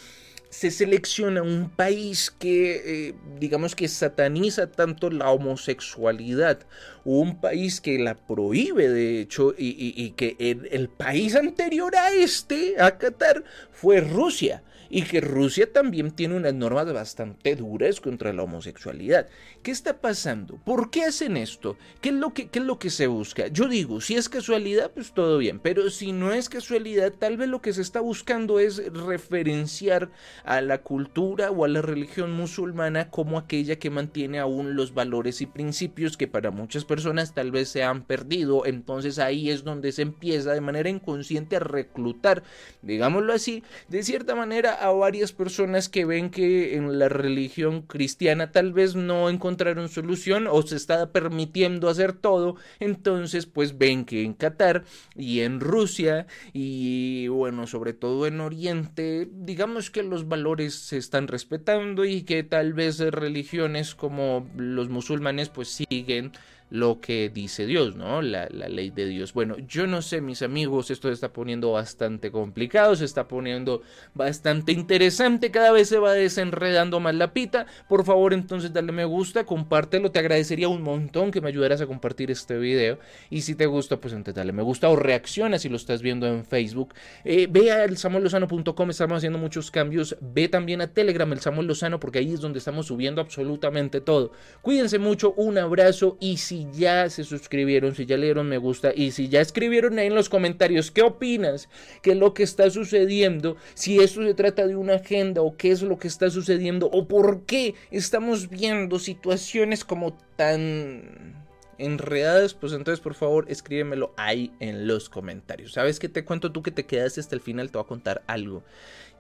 se 0.52 0.70
selecciona 0.70 1.42
un 1.42 1.70
país 1.70 2.30
que, 2.30 3.08
eh, 3.08 3.14
digamos 3.40 3.74
que 3.74 3.88
sataniza 3.88 4.70
tanto 4.70 5.08
la 5.08 5.30
homosexualidad, 5.30 6.58
un 7.04 7.40
país 7.40 7.80
que 7.80 7.98
la 7.98 8.14
prohíbe 8.14 8.90
de 8.90 9.22
hecho 9.22 9.54
y, 9.56 10.10
que 10.10 10.36
el 10.38 10.90
país 10.90 11.36
anterior 11.36 11.96
a 11.96 12.12
este, 12.12 12.78
a 12.78 12.98
Qatar, 12.98 13.44
fue 13.72 14.00
Rusia 14.00 14.62
y 14.94 15.04
que 15.04 15.22
Rusia 15.22 15.72
también 15.72 16.10
tiene 16.10 16.36
unas 16.36 16.52
normas 16.52 16.92
bastante 16.92 17.56
duras 17.56 17.98
contra 17.98 18.34
la 18.34 18.42
homosexualidad. 18.42 19.26
¿Qué 19.62 19.70
está 19.70 20.02
pasando? 20.02 20.60
¿Por 20.66 20.90
qué 20.90 21.04
hacen 21.04 21.38
esto? 21.38 21.78
¿Qué 22.02 22.10
es 22.10 22.14
lo 22.14 22.34
que, 22.34 22.50
es 22.52 22.62
lo 22.62 22.78
que 22.78 22.90
se 22.90 23.06
busca? 23.06 23.46
Yo 23.46 23.68
digo, 23.68 24.02
si 24.02 24.16
es 24.16 24.28
casualidad, 24.28 24.90
pues 24.90 25.12
todo 25.12 25.38
bien, 25.38 25.60
pero 25.60 25.88
si 25.88 26.12
no 26.12 26.34
es 26.34 26.50
casualidad, 26.50 27.10
tal 27.10 27.38
vez 27.38 27.48
lo 27.48 27.62
que 27.62 27.72
se 27.72 27.80
está 27.80 28.00
buscando 28.00 28.58
es 28.58 28.92
referenciar 28.92 30.10
a 30.44 30.60
la 30.60 30.82
cultura 30.82 31.50
o 31.50 31.64
a 31.64 31.68
la 31.68 31.80
religión 31.80 32.32
musulmana 32.32 33.08
como 33.08 33.38
aquella 33.38 33.76
que 33.76 33.88
mantiene 33.88 34.40
aún 34.40 34.76
los 34.76 34.92
valores 34.92 35.40
y 35.40 35.46
principios 35.46 36.18
que 36.18 36.28
para 36.28 36.50
muchas 36.50 36.84
personas 36.84 37.32
tal 37.32 37.50
vez 37.50 37.70
se 37.70 37.82
han 37.82 38.04
perdido. 38.04 38.66
Entonces 38.66 39.18
ahí 39.18 39.48
es 39.48 39.64
donde 39.64 39.90
se 39.90 40.02
empieza 40.02 40.52
de 40.52 40.60
manera 40.60 40.90
inconsciente 40.90 41.56
a 41.56 41.60
reclutar, 41.60 42.42
digámoslo 42.82 43.32
así, 43.32 43.62
de 43.88 44.02
cierta 44.02 44.34
manera 44.34 44.81
a 44.82 44.90
varias 44.90 45.32
personas 45.32 45.88
que 45.88 46.04
ven 46.04 46.30
que 46.30 46.74
en 46.74 46.98
la 46.98 47.08
religión 47.08 47.82
cristiana 47.82 48.50
tal 48.50 48.72
vez 48.72 48.96
no 48.96 49.30
encontraron 49.30 49.88
solución 49.88 50.48
o 50.48 50.60
se 50.62 50.76
está 50.76 51.12
permitiendo 51.12 51.88
hacer 51.88 52.12
todo, 52.12 52.56
entonces 52.80 53.46
pues 53.46 53.78
ven 53.78 54.04
que 54.04 54.24
en 54.24 54.34
Qatar 54.34 54.84
y 55.14 55.40
en 55.40 55.60
Rusia 55.60 56.26
y 56.52 57.28
bueno, 57.28 57.68
sobre 57.68 57.92
todo 57.92 58.26
en 58.26 58.40
Oriente, 58.40 59.28
digamos 59.32 59.90
que 59.90 60.02
los 60.02 60.26
valores 60.26 60.74
se 60.74 60.96
están 60.96 61.28
respetando 61.28 62.04
y 62.04 62.22
que 62.22 62.42
tal 62.42 62.72
vez 62.72 62.98
religiones 62.98 63.94
como 63.94 64.50
los 64.56 64.88
musulmanes 64.88 65.48
pues 65.48 65.68
siguen 65.68 66.32
lo 66.72 67.00
que 67.00 67.28
dice 67.28 67.66
Dios, 67.66 67.96
¿no? 67.96 68.22
La, 68.22 68.48
ley 68.48 68.88
de 68.88 69.04
Dios. 69.04 69.34
Bueno, 69.34 69.58
yo 69.68 69.86
no 69.86 70.00
sé, 70.00 70.22
mis 70.22 70.40
amigos, 70.40 70.90
esto 70.90 71.08
se 71.08 71.14
está 71.14 71.30
poniendo 71.30 71.72
bastante 71.72 72.30
complicado, 72.30 72.96
se 72.96 73.04
está 73.04 73.28
poniendo 73.28 73.82
bastante 74.14 74.72
interesante, 74.72 75.50
cada 75.50 75.70
vez 75.70 75.90
se 75.90 75.98
va 75.98 76.14
desenredando 76.14 76.98
más 76.98 77.14
la 77.14 77.34
pita. 77.34 77.66
Por 77.90 78.06
favor, 78.06 78.32
entonces 78.32 78.72
dale 78.72 78.90
me 78.90 79.04
gusta, 79.04 79.44
compártelo, 79.44 80.12
te 80.12 80.18
agradecería 80.18 80.68
un 80.68 80.80
montón 80.80 81.30
que 81.30 81.42
me 81.42 81.48
ayudaras 81.48 81.82
a 81.82 81.86
compartir 81.86 82.30
este 82.30 82.56
video. 82.56 82.98
Y 83.28 83.42
si 83.42 83.54
te 83.54 83.66
gusta, 83.66 83.98
pues 83.98 84.14
entonces 84.14 84.36
dale 84.36 84.52
me 84.52 84.62
gusta 84.62 84.88
o 84.88 84.96
reacciona 84.96 85.58
si 85.58 85.68
lo 85.68 85.76
estás 85.76 86.00
viendo 86.00 86.26
en 86.26 86.42
Facebook. 86.46 86.94
Eh, 87.26 87.48
ve 87.50 87.70
a 87.70 87.84
elsamuellozano.com, 87.84 88.88
estamos 88.88 89.18
haciendo 89.18 89.38
muchos 89.38 89.70
cambios. 89.70 90.16
Ve 90.22 90.48
también 90.48 90.80
a 90.80 90.86
Telegram, 90.86 91.30
el 91.34 91.40
Samuel 91.40 91.66
Lozano, 91.66 92.00
porque 92.00 92.20
ahí 92.20 92.32
es 92.32 92.40
donde 92.40 92.60
estamos 92.60 92.86
subiendo 92.86 93.20
absolutamente 93.20 94.00
todo. 94.00 94.32
Cuídense 94.62 94.98
mucho, 94.98 95.34
un 95.34 95.58
abrazo 95.58 96.16
y 96.18 96.38
si 96.38 96.61
ya 96.72 97.08
se 97.10 97.24
suscribieron, 97.24 97.94
si 97.94 98.06
ya 98.06 98.16
le 98.16 98.26
dieron 98.26 98.48
me 98.48 98.58
gusta 98.58 98.92
y 98.94 99.10
si 99.12 99.28
ya 99.28 99.40
escribieron 99.40 99.98
ahí 99.98 100.06
en 100.06 100.14
los 100.14 100.28
comentarios 100.28 100.90
qué 100.90 101.02
opinas, 101.02 101.68
qué 102.02 102.12
es 102.12 102.16
lo 102.16 102.34
que 102.34 102.42
está 102.42 102.70
sucediendo, 102.70 103.56
si 103.74 103.98
esto 103.98 104.22
se 104.22 104.34
trata 104.34 104.66
de 104.66 104.76
una 104.76 104.94
agenda 104.94 105.42
o 105.42 105.56
qué 105.56 105.70
es 105.70 105.82
lo 105.82 105.98
que 105.98 106.08
está 106.08 106.30
sucediendo 106.30 106.88
o 106.92 107.06
por 107.08 107.44
qué 107.44 107.74
estamos 107.90 108.48
viendo 108.48 108.98
situaciones 108.98 109.84
como 109.84 110.16
tan 110.36 111.42
enredadas, 111.78 112.54
pues 112.54 112.72
entonces 112.72 113.00
por 113.00 113.14
favor 113.14 113.46
escríbemelo 113.48 114.14
ahí 114.16 114.52
en 114.60 114.86
los 114.86 115.08
comentarios. 115.08 115.72
¿Sabes 115.72 115.98
qué 115.98 116.08
te 116.08 116.24
cuento 116.24 116.52
tú 116.52 116.62
que 116.62 116.70
te 116.70 116.86
quedaste 116.86 117.20
hasta 117.20 117.34
el 117.34 117.40
final? 117.40 117.70
Te 117.70 117.78
voy 117.78 117.84
a 117.84 117.88
contar 117.88 118.22
algo 118.26 118.62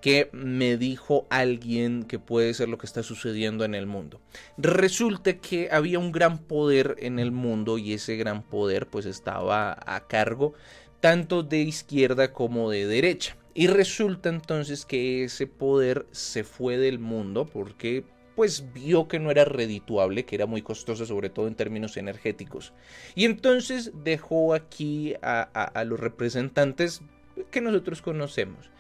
que 0.02 0.28
me 0.32 0.76
dijo 0.76 1.26
alguien 1.30 2.02
que 2.02 2.18
puede 2.18 2.52
ser 2.54 2.68
lo 2.68 2.76
que 2.76 2.86
está 2.86 3.04
sucediendo 3.04 3.64
en 3.64 3.74
el 3.74 3.86
mundo. 3.86 4.20
Resulta 4.58 5.38
que 5.38 5.68
había 5.70 6.00
un 6.00 6.10
gran 6.10 6.38
poder 6.38 6.96
en 6.98 7.20
el 7.20 7.30
mundo 7.30 7.78
y 7.78 7.92
ese 7.92 8.16
gran 8.16 8.42
poder 8.42 8.88
pues 8.88 9.06
estaba 9.06 9.78
a 9.86 10.06
cargo 10.08 10.54
tanto 11.00 11.42
de 11.44 11.58
izquierda 11.58 12.32
como 12.32 12.68
de 12.68 12.86
derecha. 12.86 13.36
Y 13.54 13.68
resulta 13.68 14.28
entonces 14.28 14.84
que 14.84 15.24
ese 15.24 15.46
poder 15.46 16.06
se 16.10 16.42
fue 16.42 16.78
del 16.78 16.98
mundo 16.98 17.46
porque 17.46 18.04
pues 18.34 18.72
vio 18.72 19.08
que 19.08 19.18
no 19.18 19.30
era 19.30 19.44
redituable, 19.44 20.24
que 20.24 20.36
era 20.36 20.46
muy 20.46 20.62
costoso, 20.62 21.06
sobre 21.06 21.30
todo 21.30 21.48
en 21.48 21.54
términos 21.54 21.96
energéticos. 21.96 22.72
Y 23.14 23.24
entonces 23.24 23.92
dejó 24.04 24.54
aquí 24.54 25.14
a, 25.22 25.42
a 25.42 25.84
los 25.84 26.00
representantes 26.00 27.02
que 27.50 27.60
nosotros 27.60 28.02
conocemos. 28.02 28.70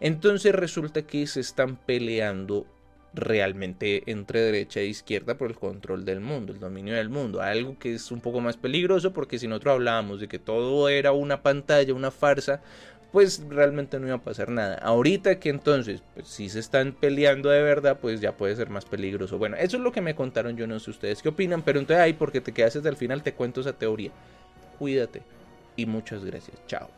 Entonces 0.00 0.54
resulta 0.54 1.02
que 1.02 1.26
se 1.26 1.40
están 1.40 1.76
peleando 1.76 2.66
realmente 3.12 4.04
entre 4.06 4.40
derecha 4.40 4.80
e 4.80 4.86
izquierda 4.86 5.36
por 5.36 5.50
el 5.50 5.56
control 5.56 6.04
del 6.04 6.20
mundo, 6.20 6.52
el 6.52 6.60
dominio 6.60 6.94
del 6.94 7.08
mundo, 7.08 7.42
algo 7.42 7.78
que 7.78 7.94
es 7.94 8.10
un 8.10 8.20
poco 8.20 8.40
más 8.40 8.56
peligroso 8.56 9.12
porque 9.12 9.38
si 9.38 9.48
nosotros 9.48 9.74
hablábamos 9.74 10.20
de 10.20 10.28
que 10.28 10.38
todo 10.38 10.88
era 10.88 11.12
una 11.12 11.42
pantalla, 11.42 11.92
una 11.94 12.10
farsa, 12.10 12.62
pues 13.12 13.42
realmente 13.48 13.98
no 13.98 14.06
iba 14.06 14.16
a 14.16 14.22
pasar 14.22 14.50
nada. 14.50 14.76
Ahorita 14.76 15.38
que 15.38 15.50
entonces, 15.50 16.02
pues 16.14 16.28
si 16.28 16.48
se 16.48 16.60
están 16.60 16.92
peleando 16.92 17.50
de 17.50 17.62
verdad, 17.62 17.98
pues 18.00 18.20
ya 18.20 18.32
puede 18.32 18.56
ser 18.56 18.70
más 18.70 18.84
peligroso. 18.84 19.38
Bueno, 19.38 19.56
eso 19.56 19.76
es 19.76 19.82
lo 19.82 19.92
que 19.92 20.00
me 20.00 20.14
contaron, 20.14 20.56
yo 20.56 20.66
no 20.66 20.78
sé 20.78 20.90
ustedes 20.90 21.22
qué 21.22 21.28
opinan, 21.28 21.62
pero 21.62 21.80
entonces 21.80 22.02
ahí 22.02 22.12
porque 22.12 22.40
te 22.40 22.52
quedas 22.52 22.76
hasta 22.76 22.88
el 22.88 22.96
final 22.96 23.22
te 23.22 23.34
cuento 23.34 23.60
esa 23.60 23.72
teoría. 23.72 24.10
Cuídate 24.78 25.22
y 25.76 25.86
muchas 25.86 26.24
gracias. 26.24 26.56
Chao. 26.66 26.88